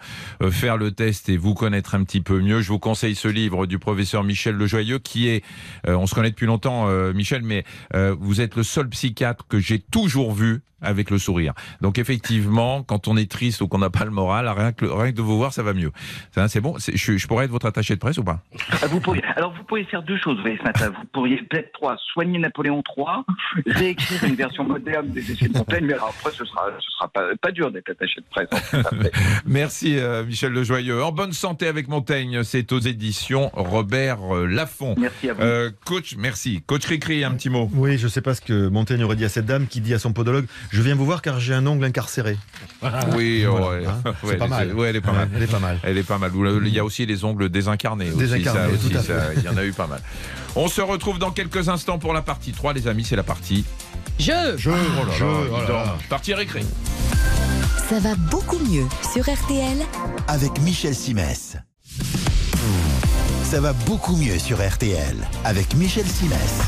faire 0.50 0.76
le 0.78 0.90
test 0.92 1.28
et 1.28 1.36
vous 1.36 1.54
connaître 1.54 1.94
un 1.94 2.04
petit 2.04 2.20
peu 2.22 2.40
mieux, 2.40 2.60
je 2.62 2.68
vous 2.68 2.78
conseille 2.78 3.11
ce 3.14 3.28
livre 3.28 3.66
du 3.66 3.78
professeur 3.78 4.24
Michel 4.24 4.56
Lejoyeux, 4.56 4.98
qui 4.98 5.28
est, 5.28 5.44
euh, 5.86 5.94
on 5.94 6.06
se 6.06 6.14
connaît 6.14 6.30
depuis 6.30 6.46
longtemps, 6.46 6.88
euh, 6.88 7.12
Michel, 7.12 7.42
mais 7.42 7.64
euh, 7.94 8.14
vous 8.18 8.40
êtes 8.40 8.56
le 8.56 8.62
seul 8.62 8.88
psychiatre 8.88 9.46
que 9.48 9.58
j'ai 9.58 9.78
toujours 9.78 10.32
vu 10.32 10.62
avec 10.82 11.10
le 11.10 11.18
sourire. 11.18 11.52
Donc 11.80 11.98
effectivement, 11.98 12.82
quand 12.82 13.08
on 13.08 13.16
est 13.16 13.30
triste 13.30 13.60
ou 13.60 13.68
qu'on 13.68 13.78
n'a 13.78 13.90
pas 13.90 14.04
le 14.04 14.10
moral, 14.10 14.48
rien 14.48 14.72
que, 14.72 14.84
rien 14.84 15.12
que 15.12 15.16
de 15.16 15.22
vous 15.22 15.36
voir, 15.36 15.52
ça 15.52 15.62
va 15.62 15.72
mieux. 15.72 15.92
Ça, 16.34 16.48
C'est 16.48 16.60
bon? 16.60 16.76
Je, 16.78 17.16
je 17.16 17.26
pourrais 17.26 17.44
être 17.46 17.50
votre 17.50 17.66
attaché 17.66 17.94
de 17.94 18.00
presse 18.00 18.18
ou 18.18 18.24
pas? 18.24 18.40
Ah, 18.82 18.86
Vous 18.86 19.00
pourriez, 19.00 19.22
alors 19.36 19.52
vous 19.54 19.64
pourriez 19.64 19.84
faire 19.84 20.02
deux 20.02 20.18
choses, 20.18 20.36
vous 20.36 20.42
voyez, 20.42 20.58
ce 20.58 20.62
matin. 20.64 20.90
Vous 20.90 21.06
pourriez 21.12 21.36
peut-être 21.42 21.72
trois, 21.72 21.96
soigner 22.12 22.38
Napoléon 22.38 22.82
III, 22.96 23.06
réécrire 23.66 24.24
une 24.24 24.34
version 24.34 24.64
moderne 24.64 25.08
des 25.08 25.30
essais 25.32 25.48
de 25.48 25.56
Montaigne, 25.56 25.84
mais 25.86 25.94
alors 25.94 26.14
après 26.18 26.36
ce 26.36 26.44
sera, 26.44 26.66
ce 26.78 26.90
sera 26.92 27.08
pas, 27.08 27.22
pas 27.40 27.50
dur 27.52 27.70
d'être 27.70 27.90
attaché 27.90 28.20
de 28.20 28.26
presse. 28.30 28.48
en 28.52 28.56
fait, 28.56 28.78
après. 28.78 29.10
Merci 29.46 29.98
euh, 29.98 30.24
Michel 30.24 30.52
Lejoyeux. 30.52 31.02
En 31.02 31.12
bonne 31.12 31.32
santé 31.32 31.66
avec 31.66 31.88
Montaigne, 31.88 32.42
c'est 32.42 32.72
aux 32.72 32.78
éditions 32.80 33.50
Robert 33.54 34.18
euh, 34.34 34.46
Laffont. 34.46 34.94
Merci 34.98 35.30
à 35.30 35.34
vous. 35.34 35.42
Euh, 35.42 35.70
coach, 35.84 36.14
merci. 36.16 36.62
Coach 36.66 36.86
Ricri, 36.86 37.24
un 37.24 37.32
petit 37.32 37.50
mot. 37.50 37.70
Oui, 37.74 37.98
je 37.98 38.08
sais 38.08 38.20
pas 38.20 38.34
ce 38.34 38.40
que 38.40 38.68
Montaigne 38.68 39.04
aurait 39.04 39.16
dit 39.16 39.24
à 39.24 39.28
cette 39.28 39.46
dame 39.46 39.66
qui 39.66 39.80
dit 39.80 39.94
à 39.94 39.98
son 39.98 40.12
podologue 40.12 40.46
Je 40.72 40.80
viens 40.80 40.94
vous 40.94 41.04
voir 41.04 41.20
car 41.20 41.38
j'ai 41.38 41.52
un 41.52 41.66
ongle 41.66 41.84
incarcéré. 41.84 42.38
Oui, 43.14 43.44
Voilà, 43.44 43.68
ouais. 43.68 43.86
hein. 43.86 44.00
Ouais, 44.06 44.12
C'est 44.30 44.36
pas 44.38 44.44
elle- 44.44 44.50
mal. 44.50 44.72
ouais, 44.74 44.88
elle 44.88 44.96
est 44.96 45.00
pas 45.02 45.12
mal. 45.12 45.28
Elle 45.36 45.42
est 45.42 45.46
pas 45.46 45.58
mal. 45.58 45.78
Elle 45.82 45.98
est 45.98 46.02
pas 46.02 46.18
mal. 46.18 46.32
Il 46.64 46.72
y 46.72 46.78
a 46.78 46.84
aussi 46.84 47.04
les 47.04 47.24
ongles 47.24 47.50
désincarnés. 47.50 48.08
aussi, 48.08 48.16
Désincarnés, 48.18 48.60
ça, 48.60 48.74
aussi, 48.74 48.88
tout 48.90 48.96
à 48.98 49.02
ça, 49.02 49.20
fait. 49.20 49.34
Il 49.36 49.42
y 49.42 49.48
en 49.50 49.56
a 49.58 49.64
eu 49.64 49.72
pas 49.72 49.86
mal. 49.86 50.00
On 50.56 50.68
se 50.68 50.80
retrouve 50.80 51.18
dans 51.18 51.30
quelques 51.30 51.68
instants 51.68 51.98
pour 51.98 52.14
la 52.14 52.22
partie 52.22 52.52
3, 52.52 52.72
les 52.72 52.88
amis. 52.88 53.04
C'est 53.04 53.16
la 53.16 53.22
partie. 53.22 53.64
Je 54.18 54.32
Je, 54.56 54.70
Oh 54.70 54.72
là 54.72 55.12
je, 55.16 55.24
là, 55.24 55.30
oh 55.52 55.56
là 55.60 55.68
là. 55.68 55.96
Partie 56.08 56.32
récré. 56.32 56.64
Ça 57.90 58.00
va 58.00 58.14
beaucoup 58.30 58.58
mieux 58.58 58.86
sur 59.12 59.24
RTL 59.30 59.76
avec 60.28 60.58
Michel 60.62 60.94
Simès. 60.94 61.56
Ça 63.44 63.60
va 63.60 63.74
beaucoup 63.74 64.16
mieux 64.16 64.38
sur 64.38 64.66
RTL 64.66 65.16
avec 65.44 65.74
Michel 65.74 66.06
Simès. 66.06 66.60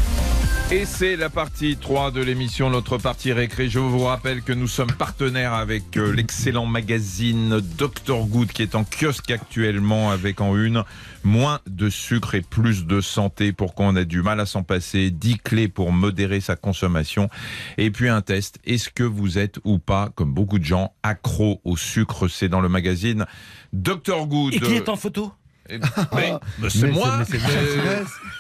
Et 0.71 0.87
c'est 0.87 1.17
la 1.17 1.29
partie 1.29 1.77
3 1.77 2.11
de 2.11 2.23
l'émission, 2.23 2.71
notre 2.71 2.97
partie 2.97 3.33
récré. 3.33 3.69
Je 3.69 3.79
vous 3.79 4.05
rappelle 4.05 4.43
que 4.43 4.53
nous 4.53 4.67
sommes 4.67 4.91
partenaires 4.93 5.53
avec 5.53 5.97
euh, 5.99 6.11
l'excellent 6.13 6.65
magazine 6.65 7.61
Dr 7.61 8.25
Good 8.27 8.49
qui 8.49 8.63
est 8.63 8.75
en 8.75 8.83
kiosque 8.83 9.31
actuellement 9.31 10.11
avec 10.11 10.41
en 10.41 10.57
une 10.57 10.83
moins 11.23 11.61
de 11.67 11.91
sucre 11.91 12.35
et 12.35 12.41
plus 12.41 12.87
de 12.87 13.03
santé 13.03 13.53
pour 13.53 13.75
qu'on 13.75 13.95
a 13.95 14.05
du 14.05 14.23
mal 14.23 14.41
à 14.41 14.47
s'en 14.47 14.63
passer, 14.63 15.11
10 15.11 15.39
clés 15.39 15.69
pour 15.69 15.93
modérer 15.93 16.41
sa 16.41 16.57
consommation 16.57 17.29
et 17.77 17.91
puis 17.91 18.09
un 18.09 18.23
test. 18.23 18.59
Est-ce 18.65 18.89
que 18.89 19.05
vous 19.05 19.37
êtes 19.37 19.59
ou 19.65 19.79
pas, 19.79 20.09
comme 20.15 20.33
beaucoup 20.33 20.59
de 20.59 20.65
gens, 20.65 20.95
accro 21.03 21.61
au 21.65 21.77
sucre? 21.77 22.27
C'est 22.27 22.49
dans 22.49 22.63
le 22.63 22.71
magazine 22.71 23.27
Dr 23.75 24.27
Good. 24.27 24.61
Qui 24.61 24.75
est 24.75 24.89
en 24.89 24.97
photo? 24.97 25.31
mais- 26.15 26.35
mais 26.59 26.71
c'est 26.71 26.91
moi. 26.91 27.21
c'est- 27.29 27.39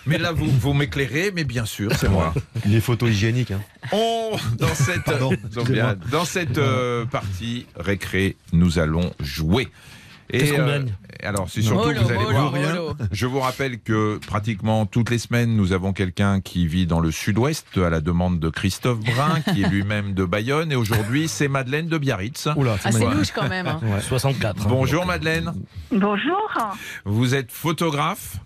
mais 0.06 0.18
là, 0.18 0.32
vous, 0.32 0.46
vous 0.50 0.74
m'éclairez, 0.74 1.32
mais 1.34 1.44
bien 1.44 1.64
sûr, 1.64 1.90
c'est 1.98 2.08
moi. 2.08 2.34
Les 2.66 2.80
photos 2.80 3.10
hygiéniques. 3.10 3.50
Hein. 3.50 3.60
On, 3.92 4.36
dans 4.58 4.74
cette, 4.74 5.04
Pardon, 5.04 5.32
dans 6.10 6.24
cette 6.24 6.58
euh, 6.58 7.04
partie 7.06 7.66
récré, 7.76 8.36
nous 8.52 8.78
allons 8.78 9.12
jouer. 9.20 9.68
Et, 10.30 10.58
euh, 10.58 10.84
alors, 11.22 11.48
c'est 11.48 11.62
surtout, 11.62 11.88
Mollo, 11.88 12.00
vous 12.02 12.10
allez 12.10 12.18
mollo, 12.24 12.30
voir, 12.30 12.52
mollo. 12.52 12.94
je 13.12 13.26
vous 13.26 13.40
rappelle 13.40 13.78
que 13.80 14.18
pratiquement 14.26 14.86
toutes 14.86 15.10
les 15.10 15.18
semaines, 15.18 15.54
nous 15.56 15.72
avons 15.72 15.92
quelqu'un 15.92 16.40
qui 16.40 16.66
vit 16.66 16.86
dans 16.86 17.00
le 17.00 17.10
sud-ouest 17.10 17.66
à 17.76 17.90
la 17.90 18.00
demande 18.00 18.40
de 18.40 18.48
Christophe 18.48 19.00
Brun, 19.00 19.40
qui 19.52 19.62
est 19.62 19.68
lui-même 19.68 20.14
de 20.14 20.24
Bayonne. 20.24 20.72
Et 20.72 20.76
aujourd'hui, 20.76 21.28
c'est 21.28 21.48
Madeleine 21.48 21.88
de 21.88 21.98
Biarritz. 21.98 22.48
Oula, 22.56 22.76
Ah, 22.84 22.90
c'est 22.90 23.04
louche 23.04 23.32
quand 23.32 23.48
même. 23.48 23.66
hein. 23.66 23.80
Ouais. 23.82 24.00
64. 24.00 24.62
hein. 24.62 24.66
Bonjour 24.68 25.06
Madeleine. 25.06 25.52
Bonjour. 25.92 26.50
Vous 27.04 27.34
êtes 27.34 27.52
photographe 27.52 28.36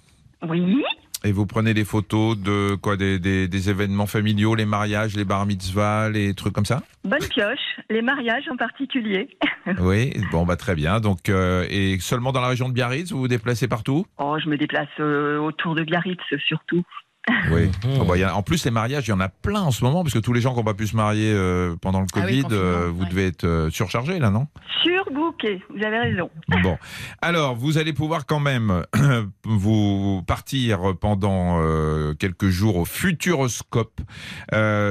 Oui. 0.48 0.82
et 1.24 1.32
vous 1.32 1.46
prenez 1.46 1.74
des 1.74 1.84
photos 1.84 2.36
de 2.38 2.74
quoi 2.80 2.96
des, 2.96 3.18
des- 3.18 3.48
des 3.48 3.70
événements 3.70 4.06
familiaux, 4.06 4.54
les 4.54 4.66
mariages, 4.66 5.16
les 5.16 5.24
bar 5.24 5.46
mitzvahs, 5.46 6.10
les 6.10 6.34
trucs 6.34 6.52
comme 6.52 6.66
ça? 6.66 6.82
Bonne 7.04 7.24
pioche. 7.28 7.77
Les 7.90 8.02
mariages 8.02 8.48
en 8.48 8.56
particulier. 8.56 9.28
Oui, 9.80 10.14
bon 10.32 10.46
bah 10.46 10.56
très 10.56 10.74
bien. 10.74 10.98
Donc 10.98 11.28
euh, 11.28 11.66
et 11.68 11.98
seulement 12.00 12.32
dans 12.32 12.40
la 12.40 12.48
région 12.48 12.70
de 12.70 12.72
Biarritz, 12.72 13.12
vous 13.12 13.18
vous 13.18 13.28
déplacez 13.28 13.68
partout? 13.68 14.06
Oh, 14.16 14.38
je 14.42 14.48
me 14.48 14.56
déplace 14.56 14.88
euh, 14.98 15.36
autour 15.38 15.74
de 15.74 15.82
Biarritz 15.84 16.22
surtout. 16.46 16.82
Oui. 17.50 17.70
Oh, 18.00 18.04
bah, 18.04 18.16
il 18.16 18.20
y 18.20 18.24
a- 18.24 18.36
en 18.36 18.42
plus, 18.42 18.64
les 18.64 18.70
mariages, 18.70 19.06
il 19.06 19.10
y 19.10 19.14
en 19.14 19.20
a 19.20 19.28
plein 19.28 19.60
en 19.62 19.70
ce 19.70 19.82
moment, 19.84 20.02
parce 20.02 20.14
que 20.14 20.18
tous 20.18 20.32
les 20.32 20.40
gens 20.40 20.52
qui 20.52 20.58
n'ont 20.58 20.64
pas 20.64 20.74
pu 20.74 20.86
se 20.86 20.96
marier 20.96 21.32
euh, 21.32 21.76
pendant 21.80 22.00
le 22.00 22.06
Ah 22.14 22.20
Covid, 22.20 22.44
euh, 22.52 22.90
vous 22.92 23.02
ouais. 23.04 23.08
devez 23.08 23.26
être 23.26 23.44
euh, 23.44 23.70
surchargé 23.70 24.18
là, 24.18 24.30
non? 24.30 24.46
Surbooké. 24.82 25.62
Vous 25.74 25.82
avez 25.84 25.98
raison. 25.98 26.30
Bon. 26.62 26.76
Alors, 27.22 27.54
vous 27.54 27.78
allez 27.78 27.92
pouvoir 27.92 28.26
quand 28.26 28.40
même 28.40 28.82
vous 29.44 30.22
partir 30.26 30.94
pendant 31.00 31.60
euh, 31.62 32.14
quelques 32.14 32.48
jours 32.48 32.76
au 32.76 32.84
Futuroscope 32.84 34.00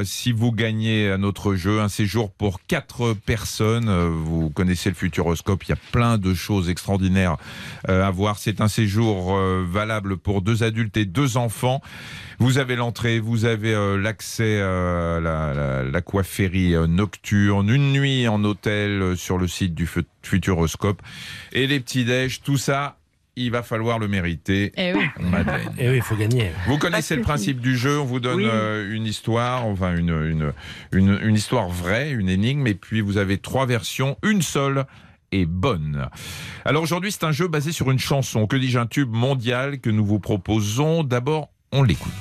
si 0.03 0.31
vous 0.31 0.51
gagnez 0.51 1.11
à 1.11 1.17
notre 1.17 1.55
jeu 1.55 1.81
un 1.81 1.89
séjour 1.89 2.31
pour 2.31 2.61
quatre 2.61 3.13
personnes. 3.13 3.89
Vous 3.89 4.49
connaissez 4.49 4.89
le 4.89 4.95
Futuroscope, 4.95 5.63
il 5.65 5.69
y 5.69 5.73
a 5.73 5.77
plein 5.91 6.17
de 6.17 6.33
choses 6.33 6.69
extraordinaires 6.69 7.37
à 7.87 8.09
voir. 8.11 8.37
C'est 8.37 8.61
un 8.61 8.67
séjour 8.67 9.35
valable 9.37 10.17
pour 10.17 10.41
deux 10.41 10.63
adultes 10.63 10.97
et 10.97 11.05
deux 11.05 11.37
enfants. 11.37 11.81
Vous 12.39 12.57
avez 12.57 12.75
l'entrée, 12.75 13.19
vous 13.19 13.45
avez 13.45 13.73
euh, 13.73 13.97
l'accès 13.97 14.61
à 14.61 15.19
la, 15.19 15.53
la, 15.53 15.83
l'aquaférie 15.83 16.75
euh, 16.75 16.87
nocturne, 16.87 17.69
une 17.69 17.91
nuit 17.93 18.27
en 18.27 18.43
hôtel 18.43 19.01
euh, 19.01 19.15
sur 19.15 19.37
le 19.37 19.47
site 19.47 19.73
du 19.73 19.85
Fu- 19.87 20.03
Futuroscope 20.23 21.01
et 21.53 21.67
les 21.67 21.79
petits 21.79 22.05
déj, 22.05 22.41
tout 22.41 22.57
ça, 22.57 22.97
il 23.35 23.51
va 23.51 23.61
falloir 23.63 23.99
le 23.99 24.07
mériter. 24.07 24.71
Eh 24.77 24.93
oui. 24.93 25.05
Eh 25.77 25.89
oui, 25.89 25.95
il 25.97 26.01
faut 26.01 26.15
gagner. 26.15 26.51
Vous 26.67 26.77
connaissez 26.77 27.15
le 27.15 27.21
principe 27.21 27.59
du 27.59 27.77
jeu, 27.77 27.99
on 27.99 28.05
vous 28.05 28.19
donne 28.19 28.37
Oui. 28.37 28.47
euh, 28.51 28.91
une 28.93 29.05
histoire, 29.05 29.65
enfin 29.65 29.95
une, 29.95 30.09
une, 30.09 30.53
une, 30.91 31.19
une 31.21 31.35
histoire 31.35 31.69
vraie, 31.69 32.11
une 32.11 32.29
énigme, 32.29 32.65
et 32.67 32.73
puis 32.73 33.01
vous 33.01 33.17
avez 33.17 33.37
trois 33.37 33.65
versions, 33.67 34.17
une 34.23 34.41
seule 34.41 34.85
est 35.31 35.45
bonne. 35.45 36.07
Alors 36.65 36.81
aujourd'hui, 36.83 37.11
c'est 37.11 37.25
un 37.25 37.31
jeu 37.31 37.47
basé 37.47 37.71
sur 37.71 37.91
une 37.91 37.99
chanson, 37.99 38.47
que 38.47 38.55
dis-je, 38.55 38.79
un 38.79 38.87
tube 38.87 39.11
mondial 39.11 39.79
que 39.81 39.89
nous 39.89 40.05
vous 40.05 40.19
proposons. 40.19 41.03
D'abord, 41.03 41.49
on 41.71 41.83
l'écoute. 41.83 42.11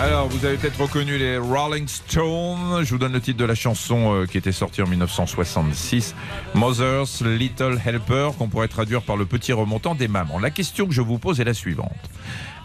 Alors, 0.00 0.28
vous 0.28 0.46
avez 0.46 0.56
peut-être 0.56 0.80
reconnu 0.80 1.18
les 1.18 1.36
Rolling 1.36 1.86
Stones. 1.86 2.82
Je 2.82 2.90
vous 2.90 2.98
donne 2.98 3.12
le 3.12 3.20
titre 3.20 3.38
de 3.38 3.44
la 3.44 3.54
chanson 3.54 4.14
euh, 4.14 4.26
qui 4.26 4.38
était 4.38 4.50
sortie 4.50 4.80
en 4.80 4.86
1966, 4.86 6.14
Mother's 6.54 7.20
Little 7.20 7.78
Helper, 7.84 8.30
qu'on 8.38 8.48
pourrait 8.48 8.68
traduire 8.68 9.02
par 9.02 9.18
le 9.18 9.26
petit 9.26 9.52
remontant 9.52 9.94
des 9.94 10.08
mamans. 10.08 10.38
La 10.38 10.50
question 10.50 10.86
que 10.86 10.92
je 10.92 11.02
vous 11.02 11.18
pose 11.18 11.38
est 11.40 11.44
la 11.44 11.52
suivante. 11.52 12.10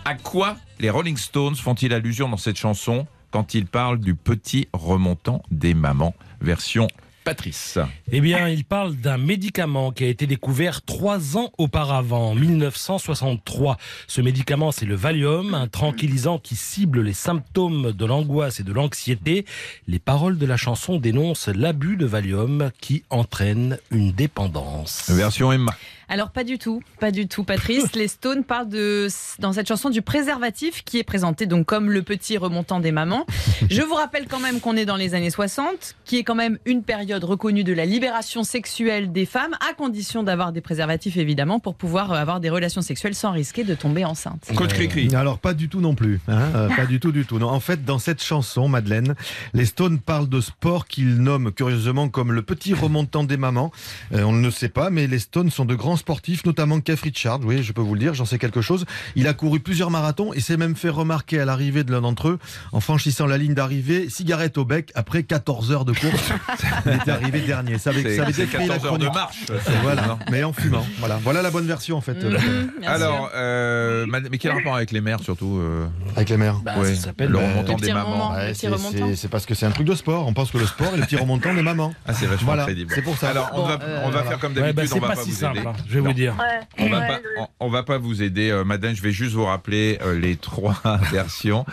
À 0.07 0.13
quoi 0.13 0.55
les 0.79 0.91
Rolling 0.91 1.17
Stones 1.17 1.55
font-ils 1.55 1.91
allusion 1.91 2.29
dans 2.29 2.37
cette 2.37 2.57
chanson 2.57 3.07
quand 3.31 3.55
ils 3.55 3.65
parlent 3.65 3.99
du 3.99 4.13
petit 4.13 4.67
remontant 4.71 5.41
des 5.49 5.73
mamans? 5.73 6.13
Version 6.41 6.87
Patrice. 7.23 7.79
Eh 8.11 8.21
bien, 8.21 8.47
il 8.47 8.65
parle 8.65 8.95
d'un 8.97 9.17
médicament 9.17 9.91
qui 9.91 10.03
a 10.03 10.07
été 10.07 10.27
découvert 10.27 10.83
trois 10.83 11.37
ans 11.37 11.49
auparavant, 11.57 12.29
en 12.29 12.35
1963. 12.35 13.77
Ce 14.05 14.21
médicament, 14.21 14.71
c'est 14.71 14.85
le 14.85 14.93
Valium, 14.93 15.55
un 15.55 15.67
tranquillisant 15.67 16.37
qui 16.37 16.55
cible 16.55 17.01
les 17.01 17.13
symptômes 17.13 17.91
de 17.91 18.05
l'angoisse 18.05 18.59
et 18.59 18.63
de 18.63 18.71
l'anxiété. 18.71 19.45
Les 19.87 19.97
paroles 19.97 20.37
de 20.37 20.45
la 20.45 20.55
chanson 20.55 20.99
dénoncent 20.99 21.47
l'abus 21.47 21.97
de 21.97 22.05
Valium 22.05 22.69
qui 22.79 23.03
entraîne 23.09 23.79
une 23.89 24.11
dépendance. 24.11 25.09
Version 25.09 25.51
Emma. 25.51 25.75
Alors 26.07 26.31
pas 26.31 26.43
du 26.43 26.57
tout, 26.57 26.81
pas 26.99 27.11
du 27.11 27.27
tout, 27.27 27.43
Patrice. 27.43 27.91
Les 27.95 28.07
Stones 28.07 28.43
parlent 28.43 28.69
de, 28.69 29.07
dans 29.39 29.53
cette 29.53 29.67
chanson 29.67 29.89
du 29.89 30.01
préservatif 30.01 30.83
qui 30.83 30.99
est 30.99 31.03
présenté 31.03 31.45
donc 31.45 31.65
comme 31.65 31.89
le 31.89 32.01
petit 32.01 32.37
remontant 32.37 32.79
des 32.79 32.91
mamans. 32.91 33.25
Je 33.69 33.81
vous 33.81 33.95
rappelle 33.95 34.27
quand 34.27 34.39
même 34.39 34.59
qu'on 34.59 34.75
est 34.75 34.85
dans 34.85 34.95
les 34.95 35.15
années 35.15 35.29
60, 35.29 35.95
qui 36.05 36.17
est 36.17 36.23
quand 36.23 36.35
même 36.35 36.59
une 36.65 36.83
période 36.83 37.23
reconnue 37.23 37.63
de 37.63 37.73
la 37.73 37.85
libération 37.85 38.43
sexuelle 38.43 39.11
des 39.11 39.25
femmes, 39.25 39.55
à 39.67 39.73
condition 39.73 40.23
d'avoir 40.23 40.51
des 40.51 40.61
préservatifs 40.61 41.17
évidemment 41.17 41.59
pour 41.59 41.75
pouvoir 41.75 42.11
euh, 42.11 42.15
avoir 42.15 42.39
des 42.39 42.49
relations 42.49 42.81
sexuelles 42.81 43.15
sans 43.15 43.31
risquer 43.31 43.63
de 43.63 43.75
tomber 43.75 44.05
enceinte. 44.05 44.51
Coach 44.55 44.73
Cricri. 44.73 45.13
Alors 45.15 45.39
pas 45.39 45.53
du 45.53 45.69
tout 45.69 45.81
non 45.81 45.95
plus, 45.95 46.19
hein, 46.27 46.49
euh, 46.55 46.69
pas 46.75 46.85
du 46.85 46.99
tout 46.99 47.11
du 47.11 47.25
tout. 47.25 47.39
Non, 47.39 47.49
en 47.49 47.59
fait, 47.59 47.83
dans 47.83 47.99
cette 47.99 48.23
chanson, 48.23 48.67
Madeleine, 48.67 49.15
les 49.53 49.65
Stones 49.65 49.99
parlent 49.99 50.29
de 50.29 50.41
sport 50.41 50.87
qu'ils 50.87 51.17
nomment 51.17 51.51
curieusement 51.51 52.09
comme 52.09 52.31
le 52.31 52.41
petit 52.41 52.73
remontant 52.73 53.23
des 53.23 53.37
mamans. 53.37 53.71
Euh, 54.13 54.23
on 54.23 54.31
ne 54.31 54.43
le 54.43 54.51
sait 54.51 54.69
pas, 54.69 54.89
mais 54.89 55.07
les 55.07 55.19
Stones 55.19 55.49
sont 55.49 55.65
de 55.65 55.75
grands 55.75 55.94
sportifs, 55.95 56.45
notamment 56.45 56.79
Keith 56.79 57.01
Richards. 57.01 57.39
Oui, 57.43 57.63
je 57.63 57.71
peux 57.73 57.81
vous 57.81 57.93
le 57.93 57.99
dire, 57.99 58.13
j'en 58.13 58.25
sais 58.25 58.37
quelque 58.37 58.61
chose. 58.61 58.85
Il 59.15 59.27
a 59.27 59.33
couru 59.33 59.59
plusieurs 59.59 59.89
marathons 59.91 60.33
et 60.33 60.39
s'est 60.39 60.57
même 60.57 60.75
fait 60.75 60.89
remarquer 60.89 61.39
à 61.39 61.45
l'arrivée 61.45 61.83
de 61.83 61.91
l'un 61.91 62.01
d'entre 62.01 62.29
eux 62.29 62.39
en 62.71 62.79
franchissant 62.79 63.25
la 63.27 63.37
ligne 63.37 63.53
d'arrivée, 63.53 64.09
cigarette 64.09 64.57
au 64.57 64.65
bec 64.65 64.91
après 64.95 65.23
14 65.23 65.71
heures 65.71 65.85
de 65.85 65.93
course. 65.93 66.31
Il 66.85 66.93
était 66.93 67.11
arrivé 67.11 67.41
dernier. 67.41 67.77
Ça 67.77 67.89
avait, 67.91 68.15
ça 68.15 68.23
avait 68.23 68.33
c'est 68.33 68.43
décrit 68.45 68.67
la 68.67 68.75
14 68.75 68.85
heures 68.85 68.97
de 68.99 69.07
marche. 69.07 69.45
Voilà, 69.81 70.17
mais 70.31 70.43
en 70.43 70.53
fumant. 70.53 70.85
Voilà, 70.99 71.19
voilà 71.23 71.41
la 71.41 71.51
bonne 71.51 71.67
version 71.67 71.97
en 71.97 72.01
fait. 72.01 72.15
bien 72.19 72.89
Alors, 72.89 73.29
euh, 73.35 74.05
mais 74.07 74.37
quel 74.37 74.51
rapport 74.51 74.75
avec 74.75 74.91
les 74.91 75.01
mères 75.01 75.19
surtout 75.21 75.57
euh, 75.59 75.85
avec 76.15 76.29
les 76.29 76.37
mères. 76.37 76.55
Bah, 76.63 76.73
ouais, 76.77 76.95
ça 76.95 77.05
s'appelle 77.05 77.29
le 77.29 77.39
euh, 77.39 77.47
remontant 77.47 77.75
des 77.77 77.93
mamans. 77.93 78.33
Ouais, 78.33 78.53
c'est- 78.53 79.27
parce 79.29 79.45
que 79.45 79.53
c'est 79.55 79.65
un 79.65 79.71
truc 79.71 79.87
de 79.87 79.95
sport. 79.95 80.27
On 80.27 80.33
pense 80.33 80.51
que 80.51 80.57
le 80.57 80.65
sport 80.65 80.93
est 80.93 80.97
le 80.97 81.03
petit 81.05 81.15
remontant 81.15 81.53
des 81.53 81.61
mamans. 81.61 81.93
Ah, 82.07 82.13
c'est 82.13 82.25
vachement 82.25 82.45
Voilà, 82.47 82.63
crédible. 82.65 82.91
c'est 82.93 83.01
pour 83.01 83.17
ça. 83.17 83.29
Alors, 83.29 83.49
on 83.53 83.57
Bon, 83.61 83.67
va, 83.67 83.79
euh, 83.81 84.01
on 84.05 84.09
va 84.09 84.23
faire 84.23 84.39
comme 84.39 84.53
Ouais, 84.53 84.61
d'habitude, 84.73 84.75
bah, 84.75 84.83
on 84.85 84.93
c'est 84.95 84.99
va 85.01 85.07
pas 85.07 85.15
pas 85.15 85.21
si 85.23 85.31
vous 85.31 85.35
simple, 85.37 85.57
aider. 85.59 85.67
hein, 85.67 85.73
je 85.87 85.93
vais 85.93 86.01
Non. 86.01 86.07
vous 86.07 86.13
dire. 86.13 86.35
Ouais. 86.39 86.59
On 86.79 86.89
va 86.89 86.99
Ouais, 86.99 87.07
pas, 87.07 87.17
le- 87.19 87.29
on, 87.39 87.47
on 87.61 87.69
va 87.69 87.83
pas 87.83 87.97
vous 87.97 88.21
aider, 88.23 88.49
euh, 88.49 88.63
Madeleine. 88.63 88.95
Je 88.95 89.01
vais 89.01 89.11
juste 89.11 89.33
vous 89.33 89.45
rappeler 89.45 89.97
euh, 90.01 90.17
les 90.19 90.35
trois 90.37 90.75
versions. 91.11 91.65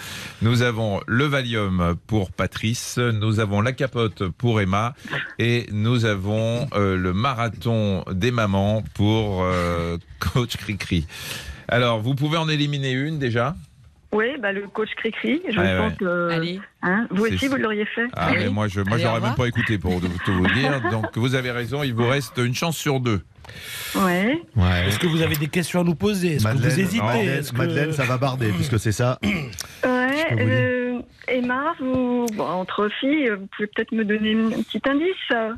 Nous 0.43 0.63
avons 0.63 1.01
le 1.07 1.25
Valium 1.25 1.97
pour 2.07 2.31
Patrice, 2.33 2.99
nous 2.99 3.41
avons 3.41 3.61
la 3.61 3.73
capote 3.73 4.29
pour 4.29 4.61
Emma, 4.61 4.95
et 5.39 5.67
nous 5.73 6.05
avons 6.05 6.69
euh, 6.75 6.97
le 6.97 7.13
marathon 7.13 8.05
des 8.11 8.31
mamans 8.31 8.83
pour 8.95 9.43
euh, 9.45 9.97
Coach 10.21 10.57
Cricri. 10.57 11.07
Alors, 11.69 12.01
vous 12.01 12.15
pouvez 12.15 12.37
en 12.37 12.49
éliminer 12.49 12.93
une 12.93 13.19
déjà? 13.19 13.55
Oui, 14.15 14.27
bah, 14.43 14.53
le 14.53 14.67
coach 14.69 14.91
Cricri, 14.97 15.41
je 15.49 15.55
pense 15.57 15.93
ouais. 15.93 15.97
que. 15.97 16.59
Hein, 16.83 17.07
vous 17.11 17.25
aussi, 17.25 17.49
vous 17.49 17.57
l'auriez 17.57 17.87
fait. 17.87 18.05
Ah, 18.15 18.29
Oui. 18.33 18.41
mais 18.41 18.51
moi, 18.51 18.69
je, 18.69 18.83
moi, 18.83 18.99
j'aurais 18.99 19.21
même 19.23 19.35
pas 19.35 19.47
écouté 19.47 19.79
pour 19.79 19.99
tout 20.03 20.35
vous 20.35 20.47
dire. 20.49 20.83
Donc, 20.91 21.17
vous 21.17 21.35
avez 21.35 21.51
raison. 21.51 21.83
Il 21.83 21.95
vous 21.95 22.07
reste 22.07 22.37
une 22.37 22.55
chance 22.55 22.77
sur 22.77 23.01
deux. 23.01 23.23
Ouais. 23.95 24.41
Ouais. 24.57 24.89
Est-ce 24.89 24.99
que 24.99 25.07
vous 25.07 25.23
avez 25.23 25.37
des 25.37 25.49
questions 25.49 25.81
à 25.81 25.85
nous 25.85 25.95
poser? 25.95 26.35
Est-ce 26.35 26.45
que 26.45 26.49
vous 26.51 26.55
Madeleine, 26.59 26.81
hésitez? 26.81 27.03
Madeleine, 27.03 27.45
que- 27.45 27.57
Madeleine, 27.57 27.93
ça 27.93 28.05
va 28.05 28.17
barder 28.19 28.49
puisque 28.53 28.79
c'est 28.79 28.93
ça. 28.93 29.19
Ouais. 29.85 30.27
vous 30.33 30.39
euh, 30.41 31.01
Emma, 31.29 31.75
vous, 31.81 32.27
bon, 32.35 32.45
entre 32.45 32.89
filles, 33.01 33.31
vous 33.31 33.47
pouvez 33.57 33.67
peut-être 33.69 33.93
me 33.93 34.05
donner 34.05 34.35
un 34.35 34.63
petit 34.63 34.81
indice. 34.89 35.15
euh, 35.33 35.53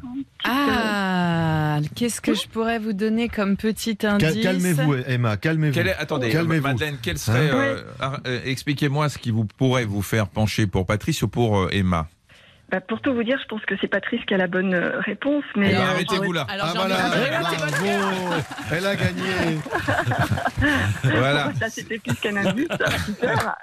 Ah, 0.45 1.79
qu'est-ce 1.95 2.21
que 2.21 2.35
je 2.35 2.47
pourrais 2.49 2.79
vous 2.79 2.93
donner 2.93 3.29
comme 3.29 3.57
petit 3.57 3.99
indice? 4.05 4.43
Calmez-vous, 4.43 4.95
Emma, 5.07 5.37
calmez-vous. 5.37 5.79
Est- 5.79 5.95
attendez, 5.99 6.31
Calmez-vous. 6.31 6.63
Madeleine, 6.67 6.97
quel 7.03 7.19
serait. 7.19 7.51
Hein? 7.51 7.55
euh, 7.55 7.83
euh, 8.27 8.41
Expliquez-moi 8.45 9.09
ce 9.09 9.19
qui 9.19 9.31
vous 9.31 9.45
pourrait 9.45 9.85
vous 9.85 10.03
faire 10.03 10.29
pencher 10.29 10.67
pour 10.67 10.87
Patrice 10.87 11.23
ou 11.23 11.29
pour 11.29 11.59
euh, 11.59 11.69
Emma? 11.73 12.09
Bah, 12.75 12.81
pour 12.81 13.01
tout 13.01 13.15
vous 13.15 13.23
dire, 13.23 13.39
je 13.41 13.47
pense 13.47 13.65
que 13.67 13.77
c'est 13.81 13.87
Patrice 13.87 14.21
qui 14.27 14.35
a 14.35 14.37
la 14.37 14.49
bonne 14.49 14.75
euh, 14.75 14.99
réponse. 14.99 15.45
Mais 15.55 15.69
Eh 15.71 15.75
ben, 15.75 15.81
euh, 15.81 15.85
arrêtez-vous 15.93 16.33
là. 16.33 16.45
Alors, 16.49 16.67
Ah 16.71 16.73
voilà, 16.75 16.97
bravo, 16.97 17.87
elle 18.73 18.87
a 18.87 18.97
gagné. 18.97 19.23
Voilà. 21.05 21.53
Ça, 21.61 21.69
c'était 21.69 21.99
plus 21.99 22.15
qu'un 22.17 22.37
indice. 22.37 22.67
Super. 23.07 23.55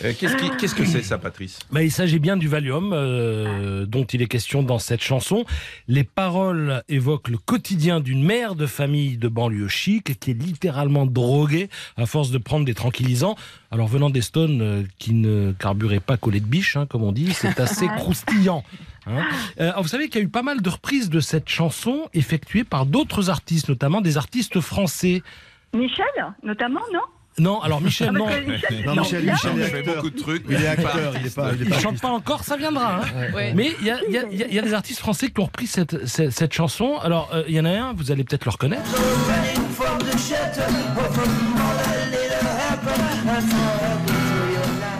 Qu'est-ce 0.18 0.36
qui- 0.36 0.50
qu'est-ce 0.58 0.74
que 0.74 0.84
c'est 0.84 1.02
ça, 1.02 1.18
Patrice? 1.18 1.60
Bah, 1.70 1.82
il 1.82 1.92
s'agit 1.92 2.18
bien 2.18 2.36
du 2.36 2.48
Valium 2.48 2.92
euh, 2.92 3.86
dont 3.86 4.04
il 4.04 4.22
est 4.22 4.26
question 4.26 4.62
dans 4.64 4.78
cette 4.78 5.02
chanson. 5.02 5.44
Les 5.86 6.04
paroles 6.04 6.82
évoquent 6.88 7.28
le 7.28 7.38
quotidien 7.38 8.00
d'une 8.00 8.24
mère 8.24 8.54
de 8.56 8.66
famille 8.66 9.18
de 9.18 9.28
banlieue 9.28 9.68
chic 9.68 10.18
qui 10.18 10.30
est 10.32 10.42
littéralement 10.42 11.06
droguée 11.06 11.68
à 11.96 12.06
force 12.06 12.30
de 12.30 12.38
prendre 12.38 12.64
des 12.64 12.74
tranquillisants. 12.74 13.36
Alors 13.72 13.88
venant 13.88 14.10
des 14.10 14.20
Stones 14.20 14.60
euh, 14.60 14.82
qui 14.98 15.14
ne 15.14 15.52
carburaient 15.52 15.98
pas 16.00 16.16
collé 16.16 16.38
de 16.40 16.46
biche, 16.46 16.76
hein, 16.76 16.86
comme 16.86 17.02
on 17.02 17.10
dit, 17.12 17.32
c'est 17.32 17.58
assez 17.60 17.88
croustillant 17.88 18.62
Hein. 19.04 19.24
Euh, 19.60 19.72
vous 19.78 19.88
savez 19.88 20.08
qu'il 20.08 20.20
y 20.20 20.22
a 20.22 20.24
eu 20.24 20.28
pas 20.28 20.44
mal 20.44 20.62
de 20.62 20.70
reprises 20.70 21.10
de 21.10 21.18
cette 21.18 21.48
chanson 21.48 22.08
effectuées 22.14 22.62
par 22.62 22.86
d'autres 22.86 23.30
artistes, 23.30 23.68
notamment 23.68 24.00
des 24.00 24.16
artistes 24.16 24.60
français. 24.60 25.22
Michel, 25.74 26.04
notamment, 26.44 26.82
non? 26.92 27.00
Non, 27.38 27.60
alors 27.62 27.80
Michel, 27.80 28.10
Ah, 28.10 28.12
non. 28.12 28.26
Michel, 28.26 28.84
Non, 28.86 28.94
Michel. 28.94 29.24
Michel 29.24 29.52
Il 29.56 29.64
fait 29.64 29.82
beaucoup 29.82 30.10
de 30.10 30.16
trucs. 30.20 30.44
Il 30.48 30.54
est 30.54 30.68
acteur, 30.68 31.14
il 31.18 31.26
est 31.26 31.34
pas. 31.34 31.50
Il 31.52 31.62
est 31.62 31.64
Il 31.64 31.70
pas 31.70 31.80
chante 31.80 32.00
pas 32.00 32.10
encore, 32.10 32.44
ça 32.44 32.56
viendra. 32.56 32.98
hein. 33.00 33.32
Ouais. 33.34 33.52
Mais 33.54 33.74
il 33.80 33.86
y 33.86 33.90
a, 33.90 33.98
il 34.06 34.12
y 34.14 34.18
a- 34.18 34.24
il 34.30 34.38
y 34.38 34.42
a- 34.44 34.46
il 34.46 34.54
y 34.54 34.58
a 34.60 34.62
des 34.62 34.74
artistes 34.74 35.00
français 35.00 35.30
qui 35.30 35.40
ont 35.40 35.46
repris 35.46 35.66
cette, 35.66 36.06
cette, 36.06 36.30
cette 36.30 36.52
chanson. 36.52 36.98
Alors, 37.02 37.28
euh, 37.34 37.42
il 37.48 37.54
y 37.56 37.58
en 37.60 37.64
a 37.64 37.70
un, 37.70 37.92
vous 37.94 38.12
allez 38.12 38.22
peut-être 38.22 38.44
le 38.44 38.50
reconnaître. 38.52 38.84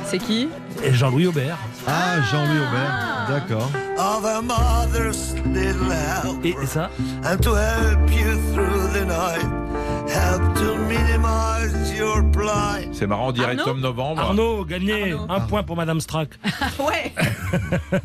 C'est 0.04 0.18
qui 0.18 0.48
Et 0.84 0.92
Jean-Louis 0.92 1.26
Aubert. 1.26 1.58
Ah, 1.86 2.20
Jean-Louis 2.30 2.58
Aubert, 2.58 3.26
d'accord. 3.28 3.70
of 3.98 4.24
a 4.24 4.42
mother's 4.42 5.34
little 5.46 5.90
help 5.90 6.44
Et, 6.44 6.54
et 6.60 6.66
ça, 6.66 6.90
help 10.08 10.51
C'est 12.92 13.06
marrant, 13.08 13.28
on 13.28 13.32
dirait 13.32 13.48
Arnaud 13.50 13.64
Tom 13.64 13.80
Novembre. 13.80 14.20
Arnaud, 14.20 14.64
gagné. 14.64 15.12
Arnaud. 15.12 15.26
Un 15.28 15.40
point 15.40 15.62
pour 15.64 15.76
Madame 15.76 16.00
Strack. 16.00 16.28
Ouais. 16.78 17.12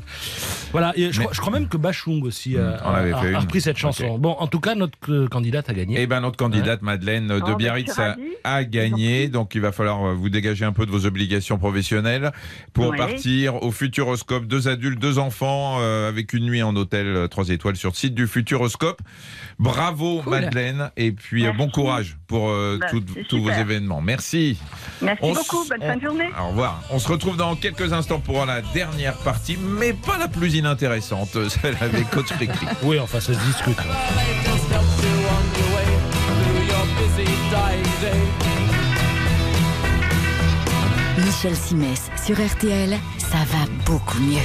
Voilà, 0.73 0.91
et 0.97 1.13
je, 1.13 1.19
Mais- 1.19 1.23
crois, 1.25 1.33
je 1.33 1.39
crois 1.39 1.53
même 1.53 1.69
que 1.69 1.77
Bachung 1.77 2.21
aussi 2.23 2.57
euh, 2.57 2.75
On 2.83 2.89
avait 2.89 3.13
a, 3.13 3.17
fait 3.19 3.27
a 3.27 3.29
une. 3.31 3.35
repris 3.37 3.61
cette 3.61 3.77
chanson. 3.77 4.17
Bon, 4.19 4.31
en 4.37 4.47
tout 4.47 4.59
cas, 4.59 4.75
notre 4.75 4.97
euh, 5.09 5.27
candidate 5.29 5.69
a 5.69 5.73
gagné. 5.73 5.95
Eh 6.01 6.07
ben 6.07 6.19
notre 6.19 6.35
candidate 6.35 6.81
Madeleine 6.81 7.27
de 7.29 7.39
ben, 7.39 7.55
Biarritz 7.55 7.97
a, 8.43 8.63
gagné, 8.65 9.29
donc 9.29 9.55
il 9.55 9.61
va 9.61 9.71
falloir 9.71 10.05
euh, 10.05 10.13
vous 10.13 10.27
dégager 10.29 10.65
un 10.65 10.73
peu 10.73 10.85
de 10.85 10.91
vos 10.91 11.05
obligations 11.05 11.57
professionnelles 11.57 12.33
pour 12.73 12.87
Ouais. 12.89 12.97
partir 12.97 13.63
au 13.63 13.71
Futuroscope. 13.71 14.45
Deux 14.45 14.67
adultes, 14.67 14.99
deux 14.99 15.19
enfants, 15.19 15.77
euh, 15.79 16.09
avec 16.09 16.33
une 16.33 16.43
nuit 16.43 16.61
en 16.61 16.75
hôtel 16.75 17.29
3 17.29 17.47
étoiles 17.49 17.77
sur 17.77 17.91
le 17.91 17.95
site 17.95 18.13
du 18.13 18.27
Futuroscope. 18.27 19.01
Bravo 19.59 20.19
Cool. 20.21 20.31
Madeleine, 20.33 20.91
et 20.97 21.13
puis 21.13 21.43
euh, 21.43 21.53
Merci. 21.53 21.57
bon 21.59 21.69
courage 21.69 22.17
pour 22.27 22.46
euh, 22.49 22.77
Bah, 22.79 22.87
tout- 22.89 23.03
tous 23.29 23.41
vos 23.41 23.51
événements. 23.51 24.01
Merci. 24.01 24.57
Merci 25.01 25.19
On 25.23 25.33
beaucoup, 25.33 25.65
bonne 25.69 25.79
on- 25.81 25.87
fin 25.87 25.95
de 25.97 26.01
journée. 26.01 26.29
Au 26.41 26.47
revoir. 26.49 26.81
On 26.89 26.99
se 26.99 27.07
retrouve 27.07 27.37
dans 27.37 27.55
quelques 27.55 27.93
instants 27.93 28.19
pour 28.19 28.45
la 28.45 28.61
dernière 28.61 29.15
partie, 29.17 29.57
mais 29.57 29.93
pas 29.93 30.17
la 30.17 30.27
plus 30.27 30.55
inintéressante, 30.55 31.29
celle 31.61 31.77
avec 31.81 32.09
Coach 32.09 32.27
Cricri. 32.27 32.65
Oui, 32.83 32.99
enfin, 32.99 33.19
ça 33.19 33.33
se 33.33 33.39
discute. 33.45 33.77
hein. 33.79 34.97
Michel 41.17 41.55
Simès 41.55 42.09
sur 42.25 42.35
RTL, 42.39 42.97
ça 43.17 43.37
va 43.37 43.65
beaucoup 43.85 44.19
mieux. 44.19 44.37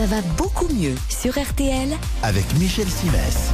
Ça 0.00 0.06
va 0.06 0.22
beaucoup 0.38 0.66
mieux 0.68 0.94
sur 1.10 1.38
RTL 1.38 1.90
Avec 2.22 2.46
Michel 2.58 2.88
Simès. 2.88 3.50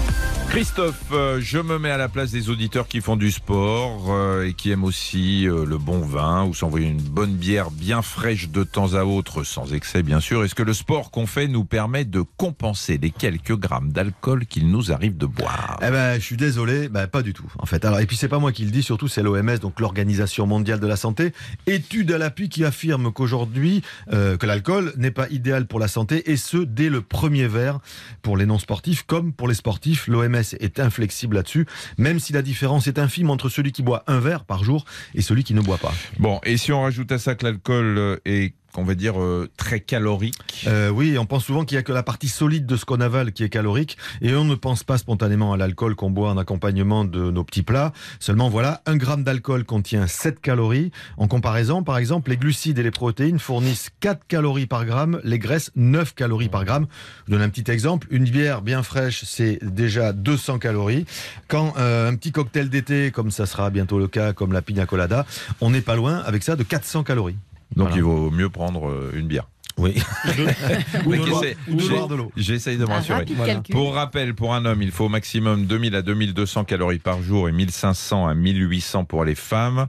Christophe, 0.49 0.95
euh, 1.13 1.39
je 1.41 1.59
me 1.59 1.79
mets 1.79 1.91
à 1.91 1.99
la 1.99 2.09
place 2.09 2.31
des 2.31 2.49
auditeurs 2.49 2.89
qui 2.89 3.03
font 3.03 3.17
du 3.17 3.31
sport 3.31 4.07
euh, 4.09 4.47
et 4.47 4.55
qui 4.55 4.71
aiment 4.71 4.85
aussi 4.85 5.47
euh, 5.47 5.67
le 5.67 5.77
bon 5.77 6.01
vin 6.01 6.45
ou 6.45 6.55
s'envoyer 6.55 6.87
une 6.87 7.03
bonne 7.03 7.35
bière 7.35 7.71
bien 7.71 8.01
fraîche 8.01 8.49
de 8.49 8.63
temps 8.65 8.95
à 8.95 9.05
autre, 9.05 9.45
sans 9.45 9.75
excès 9.75 10.03
bien 10.03 10.21
sûr. 10.21 10.45
Est-ce 10.45 10.55
que 10.55 10.63
le 10.63 10.73
sport 10.73 11.11
qu'on 11.11 11.27
fait 11.27 11.47
nous 11.47 11.65
permet 11.65 12.07
de 12.07 12.23
compenser 12.23 12.97
les 12.97 13.11
quelques 13.11 13.55
grammes 13.55 13.93
d'alcool 13.93 14.47
qu'il 14.47 14.71
nous 14.71 14.93
arrive 14.93 15.19
de 15.19 15.27
boire? 15.27 15.79
Eh 15.83 15.91
ben, 15.91 16.15
je 16.15 16.25
suis 16.25 16.39
désolé, 16.39 16.89
ben, 16.89 17.07
pas 17.07 17.23
du 17.23 17.35
tout, 17.35 17.53
en 17.59 17.67
fait. 17.67 17.85
Alors, 17.85 18.01
et 18.01 18.07
puis 18.07 18.17
c'est 18.17 18.29
pas 18.29 18.39
moi 18.39 18.53
qui 18.53 18.65
le 18.65 18.71
dis, 18.71 18.83
surtout 18.83 19.09
c'est 19.09 19.23
l'OMS, 19.23 19.59
donc 19.59 19.79
l'Organisation 19.79 20.47
mondiale 20.47 20.81
de 20.81 20.87
la 20.87 20.97
santé, 20.97 21.33
étude 21.67 22.13
à 22.13 22.19
l'appui 22.19 22.49
qui 22.49 22.65
affirme 22.65 23.13
qu'aujourd'hui, 23.13 23.83
que 24.11 24.47
l'alcool 24.47 24.93
n'est 24.97 25.11
pas 25.11 25.29
idéal 25.29 25.67
pour 25.67 25.81
la 25.81 25.89
santé, 25.89 26.31
et 26.31 26.37
ce 26.37 26.59
dès 26.59 26.89
le 26.89 27.03
premier 27.03 27.47
verre 27.47 27.81
pour 28.23 28.37
les 28.37 28.47
non 28.47 28.59
sportifs 28.59 29.03
comme 29.03 29.33
pour 29.33 29.49
les 29.49 29.55
sportifs. 29.55 30.07
L'OMS 30.09 30.36
est 30.37 30.81
inflexible 30.81 31.37
là-dessus, 31.37 31.67
même 31.99 32.21
si 32.21 32.33
la 32.33 32.43
différence 32.43 32.87
est 32.87 32.99
infime 32.99 33.31
entre 33.31 33.49
celui 33.49 33.73
qui 33.73 33.83
boit 33.83 34.05
un 34.07 34.21
verre 34.21 34.45
par 34.45 34.65
jour 34.65 34.85
et 35.15 35.23
celui 35.23 35.45
qui 35.45 35.55
ne 35.55 35.61
boit 35.61 35.79
pas. 35.79 35.93
Bon, 36.19 36.41
et 36.45 36.57
si 36.57 36.73
on 36.73 36.83
rajoute 36.83 37.13
à 37.13 37.19
ça 37.19 37.35
que 37.35 37.45
l'alcool 37.45 37.99
euh, 37.99 38.17
est, 38.25 38.55
on 38.79 38.85
va 38.85 38.95
dire, 38.95 39.21
euh, 39.21 39.49
très 39.57 39.81
calorique 39.81 40.35
Euh, 40.67 40.91
oui, 40.91 41.19
on 41.19 41.27
pense 41.27 41.45
souvent 41.45 41.65
qu'il 41.65 41.77
y 41.77 41.79
a 41.79 41.83
que 41.83 41.93
la 41.93 42.03
partie 42.03 42.29
solide 42.29 42.67
de 42.67 42.77
ce 42.77 42.85
qu'on 42.85 43.01
avale 43.01 43.33
qui 43.33 43.45
est 43.45 43.49
calorique, 43.49 43.97
et 44.21 44.35
on 44.35 44.45
ne 44.45 44.55
pense 44.55 44.85
pas 44.85 44.99
spontanément 44.99 45.53
à 45.53 45.57
l'alcool 45.57 45.95
qu'on 45.95 46.11
boit 46.11 46.31
en 46.31 46.39
accompagnement 46.39 47.05
de 47.05 47.31
nos 47.31 47.45
petits 47.45 47.63
plats. 47.63 47.93
Seulement, 48.21 48.49
voilà, 48.49 48.83
un 48.87 48.97
gramme 48.97 49.23
d'alcool 49.25 49.65
contient 49.65 50.07
7 50.07 50.41
calories. 50.41 50.91
En 51.17 51.29
comparaison, 51.29 51.83
par 51.83 51.99
exemple, 51.99 52.31
les 52.31 52.37
glucides 52.37 52.79
et 52.79 52.83
les 52.83 52.91
protéines 52.91 53.39
fournissent 53.39 53.91
4 54.01 54.27
calories 54.27 54.67
par 54.67 54.85
gramme, 54.85 55.21
les 55.25 55.39
graisses 55.39 55.71
9 55.77 56.15
calories 56.15 56.49
par 56.49 56.65
gramme. 56.65 56.87
Je 57.27 57.33
donne 57.33 57.43
un 57.43 57.49
petit 57.49 57.71
exemple. 57.71 58.07
Une 58.11 58.25
bière 58.25 58.63
bien 58.63 58.83
fraîche, 58.83 59.25
c'est 59.25 59.59
déjà 59.63 60.13
200 60.13 60.59
calories. 60.59 61.07
Quand 61.49 61.75
euh, 61.79 62.11
un 62.11 62.17
petit 62.17 62.33
cocktail 62.33 62.69
d'été, 62.69 63.11
comme 63.11 63.31
ça 63.31 63.47
sera 63.47 63.71
bientôt 63.71 63.99
le 63.99 64.09
cas, 64.09 64.33
comme 64.33 64.53
la 64.53 64.63
pina 64.63 64.87
colada, 64.87 65.27
on 65.61 65.71
n'est 65.71 65.81
pas 65.81 65.97
loin 65.97 66.19
avec 66.19 66.43
ça 66.43 66.57
de 66.57 66.63
400 66.63 67.05
calories. 67.05 67.37
Donc 67.75 67.89
Voilà. 67.89 67.97
il 67.97 68.03
vaut 68.03 68.31
mieux 68.31 68.49
prendre 68.49 68.89
euh, 68.89 69.13
une 69.15 69.27
bière. 69.27 69.49
Oui. 69.79 69.95
Mais 71.07 71.19
de 71.19 72.15
l'eau. 72.15 72.33
J'essaye 72.37 72.79
de 72.79 72.85
me 72.85 72.89
rassurer. 72.91 73.25
Voilà. 73.37 73.61
Pour 73.71 73.95
rappel, 73.95 74.35
pour 74.35 74.55
un 74.55 74.65
homme, 74.65 74.81
il 74.83 74.91
faut 74.91 75.05
au 75.05 75.09
maximum 75.11 75.67
2000 75.67 75.95
à 75.95 76.03
2200 76.03 76.65
calories 76.65 76.99
par 76.99 77.23
jour 77.23 77.49
et 77.49 77.53
1500 77.53 78.27
à 78.27 78.35
1800 78.35 79.05
pour 79.05 79.25
les 79.25 79.35
femmes. 79.35 79.87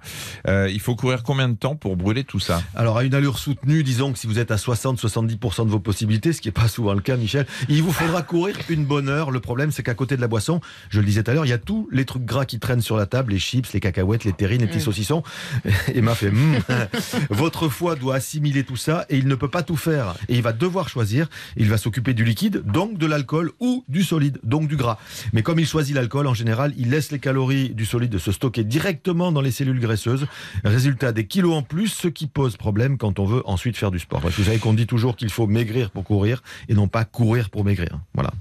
Euh, 0.47 0.69
il 0.71 0.79
faut 0.79 0.95
courir 0.95 1.23
combien 1.23 1.47
de 1.49 1.55
temps 1.55 1.75
pour 1.75 1.95
brûler 1.95 2.23
tout 2.23 2.39
ça? 2.39 2.61
Alors, 2.75 2.97
à 2.97 3.03
une 3.03 3.13
allure 3.13 3.37
soutenue, 3.39 3.83
disons 3.83 4.11
que 4.11 4.19
si 4.19 4.27
vous 4.27 4.39
êtes 4.39 4.51
à 4.51 4.55
60-70% 4.57 5.65
de 5.65 5.71
vos 5.71 5.79
possibilités, 5.79 6.33
ce 6.33 6.41
qui 6.41 6.47
n'est 6.49 6.53
pas 6.53 6.67
souvent 6.67 6.93
le 6.93 7.01
cas, 7.01 7.15
Michel, 7.15 7.45
il 7.69 7.81
vous 7.81 7.93
faudra 7.93 8.21
courir 8.23 8.57
une 8.69 8.85
bonne 8.85 9.07
heure. 9.07 9.31
Le 9.31 9.39
problème, 9.39 9.71
c'est 9.71 9.83
qu'à 9.83 9.93
côté 9.93 10.15
de 10.17 10.21
la 10.21 10.27
boisson, 10.27 10.59
je 10.89 10.99
le 10.99 11.05
disais 11.05 11.23
tout 11.23 11.31
à 11.31 11.33
l'heure, 11.33 11.45
il 11.45 11.49
y 11.49 11.53
a 11.53 11.57
tous 11.57 11.87
les 11.91 12.03
trucs 12.05 12.25
gras 12.25 12.45
qui 12.45 12.59
traînent 12.59 12.81
sur 12.81 12.97
la 12.97 13.05
table, 13.05 13.31
les 13.31 13.39
chips, 13.39 13.71
les 13.73 13.79
cacahuètes, 13.79 14.25
les 14.25 14.33
terrines, 14.33 14.61
les 14.61 14.67
petits 14.67 14.77
Mm. 14.79 14.81
saucissons. 14.81 15.23
Emma 15.95 16.13
fait 16.13 16.31
Mm. 16.31 16.57
Votre 17.29 17.69
foie 17.69 17.95
doit 17.95 18.15
assimiler 18.15 18.63
tout 18.63 18.75
ça 18.75 19.05
et 19.09 19.17
il 19.17 19.27
ne 19.27 19.35
peut 19.35 19.47
pas 19.47 19.63
tout 19.63 19.76
faire. 19.77 20.15
Et 20.27 20.35
il 20.35 20.41
va 20.41 20.53
devoir 20.53 20.89
choisir. 20.89 21.27
Il 21.55 21.69
va 21.69 21.77
s'occuper 21.77 22.13
du 22.13 22.23
liquide, 22.23 22.63
donc 22.65 22.97
de 22.97 23.05
l'alcool, 23.05 23.51
ou 23.59 23.83
du 23.87 24.03
solide, 24.03 24.39
donc 24.43 24.67
du 24.67 24.75
gras. 24.75 24.97
Mais 25.33 25.43
comme 25.43 25.59
il 25.59 25.67
choisit 25.67 25.95
l'alcool, 25.95 26.27
en 26.27 26.33
général, 26.33 26.73
il 26.77 26.89
laisse 26.89 27.11
les 27.11 27.19
calories 27.19 27.69
du 27.69 27.85
solide 27.85 28.17
se 28.17 28.31
stocker 28.31 28.63
directement 28.63 29.31
dans 29.31 29.41
les 29.41 29.51
cellules 29.51 29.79
graisseuses. 29.79 30.27
Résultat, 30.63 31.11
des 31.11 31.27
kilos 31.27 31.55
en 31.55 31.61
plus, 31.61 31.87
ce 31.87 32.07
qui 32.07 32.27
pose 32.27 32.57
problème 32.57 32.97
quand 32.97 33.19
on 33.19 33.25
veut 33.25 33.41
ensuite 33.45 33.77
faire 33.77 33.91
du 33.91 33.99
sport. 33.99 34.21
Vous 34.21 34.43
savez 34.43 34.59
qu'on 34.59 34.73
dit 34.73 34.87
toujours 34.87 35.15
qu'il 35.15 35.29
faut 35.29 35.47
maigrir 35.47 35.91
pour 35.91 36.03
courir 36.03 36.41
et 36.69 36.73
non 36.73 36.87
pas 36.87 37.05
courir 37.05 37.49
pour 37.49 37.63
maigrir. 37.63 37.99
Voilà. 38.13 38.31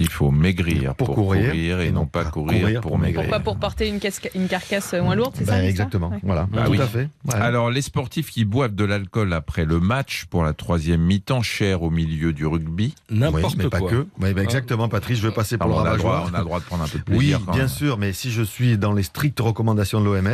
Il 0.00 0.08
faut 0.08 0.30
maigrir 0.30 0.94
pour, 0.94 1.08
Pour 1.08 1.14
courir, 1.14 1.50
courir 1.50 1.80
et 1.80 1.90
non 1.92 2.06
pas 2.06 2.24
courir, 2.24 2.80
pour 2.80 2.98
maigrir. 2.98 3.20
Pourquoi 3.22 3.40
Pour 3.40 3.56
porter 3.58 3.86
une, 3.88 4.00
carcasse 4.48 4.94
moins 4.94 5.14
lourde, 5.14 5.34
c'est 5.36 5.44
Ben, 5.46 5.52
ça 5.60 5.64
exactement. 5.64 6.10
Voilà. 6.22 6.48
Bah 6.50 6.62
Tout 6.64 6.72
oui. 6.72 6.80
à 6.80 6.86
fait. 6.86 7.08
Alors, 7.32 7.70
les 7.70 7.82
sportifs 7.82 8.30
qui 8.30 8.44
boivent 8.44 8.74
de 8.74 8.84
l'alcool 8.84 9.32
après 9.32 9.64
le 9.64 9.78
match 9.78 10.24
pour 10.30 10.42
la 10.42 10.54
troisième 10.54 11.02
mi-temps, 11.02 11.42
cher 11.42 11.82
au 11.82 11.90
milieu 11.90 12.32
du 12.32 12.46
rugby, 12.46 12.94
Oui, 13.10 13.18
N'importe 13.18 13.56
mais 13.56 13.68
pas 13.68 13.78
quoi. 13.78 13.90
que. 13.90 14.06
Oui, 14.20 14.32
ben, 14.32 14.38
exactement, 14.42 14.88
Patrice. 14.88 15.18
Je 15.18 15.22
veux 15.26 15.32
passer 15.32 15.58
pour 15.58 15.68
Pardon, 15.70 15.84
le 15.84 15.90
on, 15.90 15.92
a 15.92 15.96
le 15.96 15.98
droit, 15.98 16.12
rabat-joie. 16.12 16.30
on 16.32 16.34
a 16.34 16.38
le 16.38 16.44
droit 16.44 16.60
de 16.60 16.64
prendre 16.64 16.82
un 16.84 16.88
peu 16.88 16.98
de 16.98 17.04
Oui, 17.10 17.16
plaisir. 17.18 17.40
quand 17.44 17.52
bien 17.52 17.60
même. 17.62 17.68
sûr, 17.68 17.98
mais 17.98 18.12
si 18.12 18.30
je 18.30 18.42
suis 18.42 18.78
dans 18.78 18.92
les 18.92 19.02
strictes 19.02 19.40
recommandations 19.40 20.00
de 20.00 20.06
l'OMS, 20.06 20.28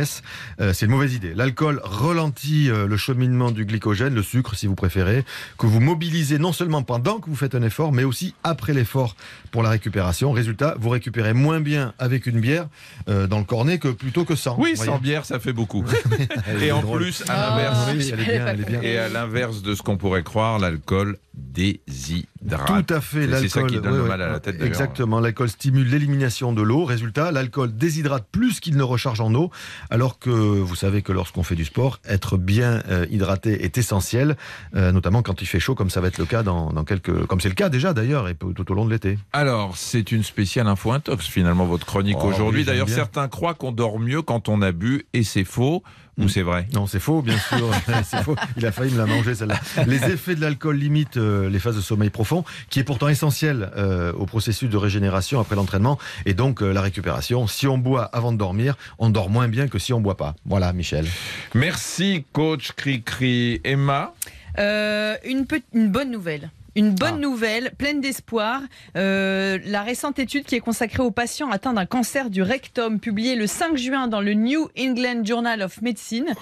euh, 0.61 0.71
c'est 0.73 0.85
une 0.85 0.91
mauvaise 0.91 1.13
idée. 1.13 1.33
L'alcool 1.35 1.81
ralentit 1.83 2.69
euh, 2.69 2.87
le 2.87 2.95
cheminement 2.97 3.51
du 3.51 3.65
glycogène, 3.65 4.13
le 4.15 4.23
sucre 4.23 4.55
si 4.55 4.65
vous 4.67 4.75
préférez, 4.75 5.25
que 5.57 5.65
vous 5.65 5.81
mobilisez 5.81 6.39
non 6.39 6.53
seulement 6.53 6.83
pendant 6.83 7.19
que 7.19 7.29
vous 7.29 7.35
faites 7.35 7.53
un 7.55 7.61
effort, 7.63 7.91
mais 7.91 8.05
aussi 8.05 8.33
après 8.43 8.73
l'effort 8.73 9.15
pour 9.57 9.63
la 9.63 9.71
récupération. 9.71 10.31
Résultat, 10.33 10.75
vous 10.79 10.89
récupérez 10.89 11.33
moins 11.33 11.59
bien 11.59 11.95
avec 11.97 12.27
une 12.27 12.39
bière 12.39 12.67
euh, 13.09 13.25
dans 13.25 13.39
le 13.39 13.43
cornet 13.43 13.79
que 13.79 13.87
plutôt 13.87 14.23
que 14.23 14.35
sans. 14.35 14.55
Oui, 14.59 14.77
sans 14.77 14.99
bière, 14.99 15.25
ça 15.25 15.39
fait 15.39 15.51
beaucoup. 15.51 15.83
Et 16.61 16.71
en 16.71 16.81
drôle. 16.81 17.01
plus, 17.01 17.23
à 17.27 17.33
Ah. 17.33 17.49
l'inverse, 17.49 17.79
Oui, 17.91 18.85
et 18.85 18.99
à 18.99 19.09
l'inverse 19.09 19.63
de 19.63 19.73
ce 19.73 19.81
qu'on 19.81 19.97
pourrait 19.97 20.21
croire, 20.21 20.59
l'alcool 20.59 21.17
déshydrate. 21.37 22.87
Tout 22.87 22.93
à 22.93 23.01
fait, 23.01 23.25
Et 23.25 23.27
C'est 23.41 23.47
ça 23.49 23.59
l'alcool. 23.61 23.67
qui 23.67 23.75
donne 23.83 23.91
ouais, 23.93 23.97
le 23.97 24.03
ouais. 24.03 24.09
mal 24.09 24.21
à 24.21 24.29
la 24.29 24.39
tête. 24.39 24.61
Exactement, 24.61 25.19
l'alcool 25.19 25.49
stimule 25.49 25.87
l'élimination 25.89 26.53
de 26.53 26.61
l'eau. 26.61 26.83
Résultat, 26.85 27.31
l'alcool 27.31 27.75
déshydrate 27.75 28.25
plus 28.31 28.59
qu'il 28.59 28.75
ne 28.77 28.83
recharge 28.83 29.21
en 29.21 29.33
eau, 29.35 29.51
alors 29.89 30.19
que 30.19 30.29
vous 30.29 30.75
savez 30.75 31.01
que 31.01 31.11
lorsqu'on 31.11 31.43
fait 31.43 31.55
du 31.55 31.65
sport, 31.65 31.99
être 32.07 32.37
bien 32.37 32.81
euh, 32.89 33.05
hydraté 33.09 33.63
est 33.63 33.77
essentiel, 33.77 34.35
euh, 34.75 34.91
notamment 34.91 35.21
quand 35.21 35.41
il 35.41 35.45
fait 35.45 35.59
chaud, 35.59 35.75
comme 35.75 35.89
ça 35.89 36.01
va 36.01 36.07
être 36.07 36.17
le 36.17 36.25
cas 36.25 36.43
dans, 36.43 36.71
dans 36.71 36.83
quelques, 36.83 37.25
comme 37.27 37.39
c'est 37.41 37.49
le 37.49 37.55
cas 37.55 37.69
déjà 37.69 37.93
d'ailleurs, 37.93 38.27
et 38.27 38.35
tout 38.35 38.71
au 38.71 38.75
long 38.75 38.85
de 38.85 38.91
l'été. 38.91 39.17
Alors, 39.33 39.77
c'est 39.77 40.11
une 40.11 40.23
spéciale 40.23 40.67
info 40.67 40.91
intox 40.91 41.25
finalement 41.27 41.65
votre 41.65 41.85
chronique 41.85 42.17
Oh, 42.19 42.27
aujourd'hui. 42.27 42.61
oui, 42.61 42.65
D'ailleurs, 42.65 42.89
certains 42.89 43.27
croient 43.27 43.53
qu'on 43.53 43.71
dort 43.71 43.99
mieux 43.99 44.21
quand 44.21 44.49
on 44.49 44.61
a 44.61 44.71
bu, 44.71 45.05
et 45.13 45.23
c'est 45.23 45.43
faux 45.43 45.83
ou 46.17 46.27
c'est 46.29 46.41
vrai? 46.41 46.67
Non, 46.73 46.87
c'est 46.87 46.99
faux, 46.99 47.21
bien 47.21 47.37
sûr. 47.37 47.69
c'est 48.03 48.23
faux. 48.23 48.35
Il 48.57 48.65
a 48.65 48.71
failli 48.71 48.91
me 48.91 48.97
la 48.97 49.05
manger 49.05 49.35
celle-là. 49.35 49.59
Les 49.85 50.03
effets 50.11 50.35
de 50.35 50.41
l'alcool 50.41 50.77
limitent 50.77 51.17
euh, 51.17 51.49
les 51.49 51.59
phases 51.59 51.75
de 51.75 51.81
sommeil 51.81 52.09
profond. 52.09 52.43
fond, 52.43 52.51
qui 52.69 52.79
est 52.79 52.83
pourtant 52.83 53.07
essentiel 53.07 53.71
euh, 53.77 54.11
au 54.13 54.25
processus 54.25 54.69
de 54.69 54.77
régénération 54.77 55.39
après 55.39 55.55
l'entraînement 55.55 55.97
et 56.25 56.33
donc 56.33 56.61
euh, 56.61 56.71
la 56.71 56.81
récupération. 56.81 57.47
Si 57.47 57.67
on 57.67 57.77
boit 57.77 58.03
avant 58.03 58.31
de 58.31 58.37
dormir, 58.37 58.75
on 58.99 59.09
dort 59.09 59.29
moins 59.29 59.47
bien 59.47 59.67
que 59.67 59.79
si 59.79 59.93
on 59.93 60.01
boit 60.01 60.17
pas. 60.17 60.35
Voilà, 60.45 60.73
Michel. 60.73 61.05
Merci, 61.53 62.25
coach 62.33 62.73
Cricri. 62.73 63.61
Emma? 63.63 64.13
Euh, 64.59 65.15
une, 65.23 65.45
une 65.73 65.89
bonne 65.89 66.11
nouvelle. 66.11 66.49
Une 66.77 66.93
bonne 66.93 67.19
nouvelle, 67.19 67.71
pleine 67.75 68.01
d'espoir. 68.01 68.61
Euh, 68.95 69.57
la 69.65 69.81
récente 69.81 70.19
étude 70.19 70.45
qui 70.45 70.53
est 70.53 70.59
consacrée 70.59 71.01
aux 71.01 71.09
patients 71.09 71.49
atteints 71.49 71.73
d'un 71.73 71.87
cancer 71.87 72.29
du 72.29 72.43
rectum, 72.43 72.99
publiée 72.99 73.35
le 73.35 73.47
5 73.47 73.75
juin 73.77 74.07
dans 74.07 74.21
le 74.21 74.35
New 74.35 74.69
England 74.77 75.25
Journal 75.25 75.63
of 75.63 75.81
Medicine. 75.81 76.35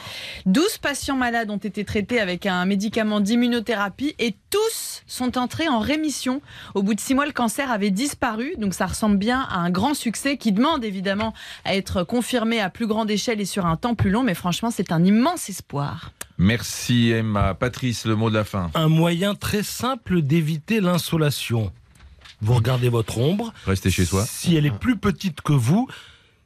12 0.45 0.79
patients 0.79 1.15
malades 1.15 1.49
ont 1.51 1.57
été 1.57 1.85
traités 1.85 2.19
avec 2.19 2.45
un 2.47 2.65
médicament 2.65 3.21
d'immunothérapie 3.21 4.13
et 4.19 4.35
tous 4.49 5.03
sont 5.07 5.37
entrés 5.37 5.69
en 5.69 5.79
rémission. 5.79 6.41
Au 6.73 6.83
bout 6.83 6.95
de 6.95 6.99
6 6.99 7.15
mois, 7.15 7.25
le 7.25 7.31
cancer 7.31 7.71
avait 7.71 7.89
disparu. 7.89 8.55
Donc 8.57 8.73
ça 8.73 8.87
ressemble 8.87 9.15
bien 9.15 9.47
à 9.49 9.59
un 9.59 9.69
grand 9.69 9.93
succès 9.93 10.35
qui 10.35 10.51
demande 10.51 10.83
évidemment 10.83 11.33
à 11.63 11.77
être 11.77 12.03
confirmé 12.03 12.59
à 12.59 12.69
plus 12.69 12.87
grande 12.87 13.09
échelle 13.09 13.39
et 13.39 13.45
sur 13.45 13.65
un 13.65 13.77
temps 13.77 13.95
plus 13.95 14.09
long. 14.09 14.23
Mais 14.23 14.33
franchement, 14.33 14.69
c'est 14.69 14.91
un 14.91 15.01
immense 15.05 15.47
espoir. 15.47 16.11
Merci, 16.37 17.11
Emma. 17.11 17.53
Patrice, 17.53 18.05
le 18.05 18.15
mot 18.15 18.29
de 18.29 18.35
la 18.35 18.43
fin. 18.43 18.69
Un 18.75 18.89
moyen 18.89 19.35
très 19.35 19.63
simple 19.63 20.21
d'éviter 20.21 20.81
l'insolation. 20.81 21.71
Vous 22.41 22.53
regardez 22.53 22.89
votre 22.89 23.17
ombre. 23.17 23.53
Restez 23.65 23.89
chez 23.89 24.05
soi. 24.05 24.25
Si 24.25 24.55
elle 24.55 24.65
est 24.65 24.77
plus 24.77 24.97
petite 24.97 25.41
que 25.41 25.53
vous, 25.53 25.87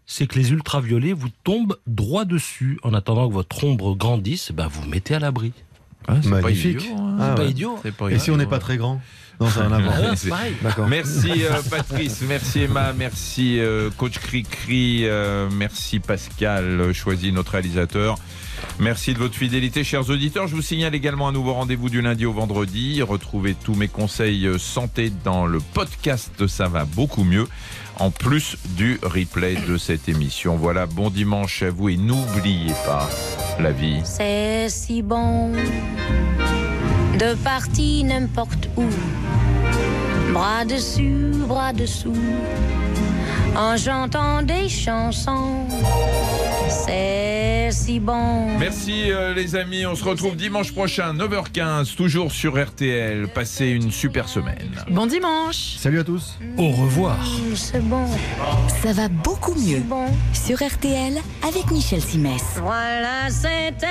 c'est 0.05 0.27
que 0.27 0.37
les 0.37 0.51
ultraviolets 0.51 1.13
vous 1.13 1.29
tombent 1.43 1.77
droit 1.87 2.25
dessus. 2.25 2.79
En 2.83 2.93
attendant 2.93 3.27
que 3.27 3.33
votre 3.33 3.63
ombre 3.63 3.95
grandisse, 3.95 4.51
ben 4.51 4.67
vous 4.67 4.87
mettez 4.87 5.15
à 5.15 5.19
l'abri. 5.19 5.53
Ah, 6.07 6.17
c'est 6.21 6.29
pas 6.29 6.41
Magnifique. 6.41 6.81
idiot, 6.83 6.95
hein. 6.97 7.17
Ah, 7.19 7.25
C'est 7.29 7.35
pas 7.35 7.41
ouais. 7.43 7.49
idiot. 7.51 7.79
C'est 7.83 7.95
pas 7.95 8.09
Et 8.11 8.19
si 8.19 8.31
on 8.31 8.37
n'est 8.37 8.45
pas 8.45 8.59
très 8.59 8.77
grand 8.77 9.01
Non, 9.39 9.49
ça 9.49 9.67
n'a 9.67 9.77
rien 9.77 9.87
à 9.87 9.89
voir. 9.89 9.95
Ah, 10.11 10.15
c'est- 10.15 10.23
c'est 10.23 10.29
pareil. 10.29 10.55
D'accord. 10.61 10.87
Merci 10.87 11.31
euh, 11.43 11.61
Patrice, 11.69 12.21
merci 12.27 12.61
Emma, 12.61 12.93
merci 12.93 13.59
euh, 13.59 13.89
coach 13.97 14.17
Cricri, 14.19 15.01
euh, 15.05 15.49
merci 15.51 15.99
Pascal, 15.99 16.63
euh, 16.79 16.93
choisi 16.93 17.31
notre 17.31 17.51
réalisateur. 17.53 18.17
Merci 18.79 19.13
de 19.13 19.19
votre 19.19 19.35
fidélité, 19.35 19.83
chers 19.83 20.09
auditeurs. 20.09 20.47
Je 20.47 20.55
vous 20.55 20.61
signale 20.61 20.95
également 20.95 21.27
un 21.27 21.31
nouveau 21.31 21.53
rendez-vous 21.53 21.89
du 21.89 22.01
lundi 22.01 22.25
au 22.25 22.31
vendredi. 22.33 23.01
Retrouvez 23.01 23.53
tous 23.53 23.75
mes 23.75 23.87
conseils 23.87 24.47
euh, 24.47 24.57
santé 24.57 25.11
dans 25.23 25.45
le 25.45 25.59
podcast 25.59 26.47
Ça 26.47 26.67
va 26.67 26.85
beaucoup 26.85 27.23
mieux, 27.23 27.47
en 27.99 28.09
plus 28.11 28.57
du 28.77 28.99
replay 29.03 29.55
de 29.67 29.77
cette 29.77 30.07
émission. 30.07 30.55
Voilà, 30.55 30.85
bon 30.85 31.09
dimanche 31.09 31.63
à 31.63 31.71
vous 31.71 31.89
et 31.89 31.97
n'oubliez 31.97 32.73
pas 32.85 33.09
la 33.59 33.71
vie. 33.71 33.99
C'est 34.05 34.69
si 34.69 35.01
bon 35.01 35.51
de 37.19 37.33
partir 37.43 38.05
n'importe 38.05 38.69
où, 38.77 38.85
bras 40.31 40.63
dessus, 40.63 41.31
bras 41.47 41.73
dessous, 41.73 42.15
en 43.59 43.75
chantant 43.75 44.41
des 44.41 44.69
chansons. 44.69 45.67
C'est 46.69 47.67
si 47.71 47.99
bon. 47.99 48.57
Merci 48.57 49.11
euh, 49.11 49.33
les 49.33 49.55
amis, 49.55 49.85
on 49.85 49.95
se 49.95 50.03
retrouve 50.03 50.35
dimanche 50.37 50.71
prochain, 50.71 51.13
9h15, 51.13 51.93
toujours 51.95 52.31
sur 52.31 52.57
RTL. 52.61 53.27
Passez 53.27 53.67
une 53.67 53.91
super 53.91 54.29
semaine. 54.29 54.71
Bon 54.89 55.05
dimanche 55.07 55.75
Salut 55.77 55.99
à 55.99 56.03
tous. 56.05 56.37
Au 56.57 56.69
revoir. 56.69 57.17
Mmh, 57.17 57.55
C'est 57.55 57.83
bon, 57.83 58.05
Ça 58.81 58.93
va 58.93 59.09
beaucoup 59.09 59.53
mieux 59.59 59.79
bon. 59.81 60.05
sur 60.33 60.57
RTL 60.65 61.15
avec 61.45 61.69
Michel 61.69 62.01
Simès. 62.01 62.41
Voilà, 62.61 63.29
c'était 63.29 63.87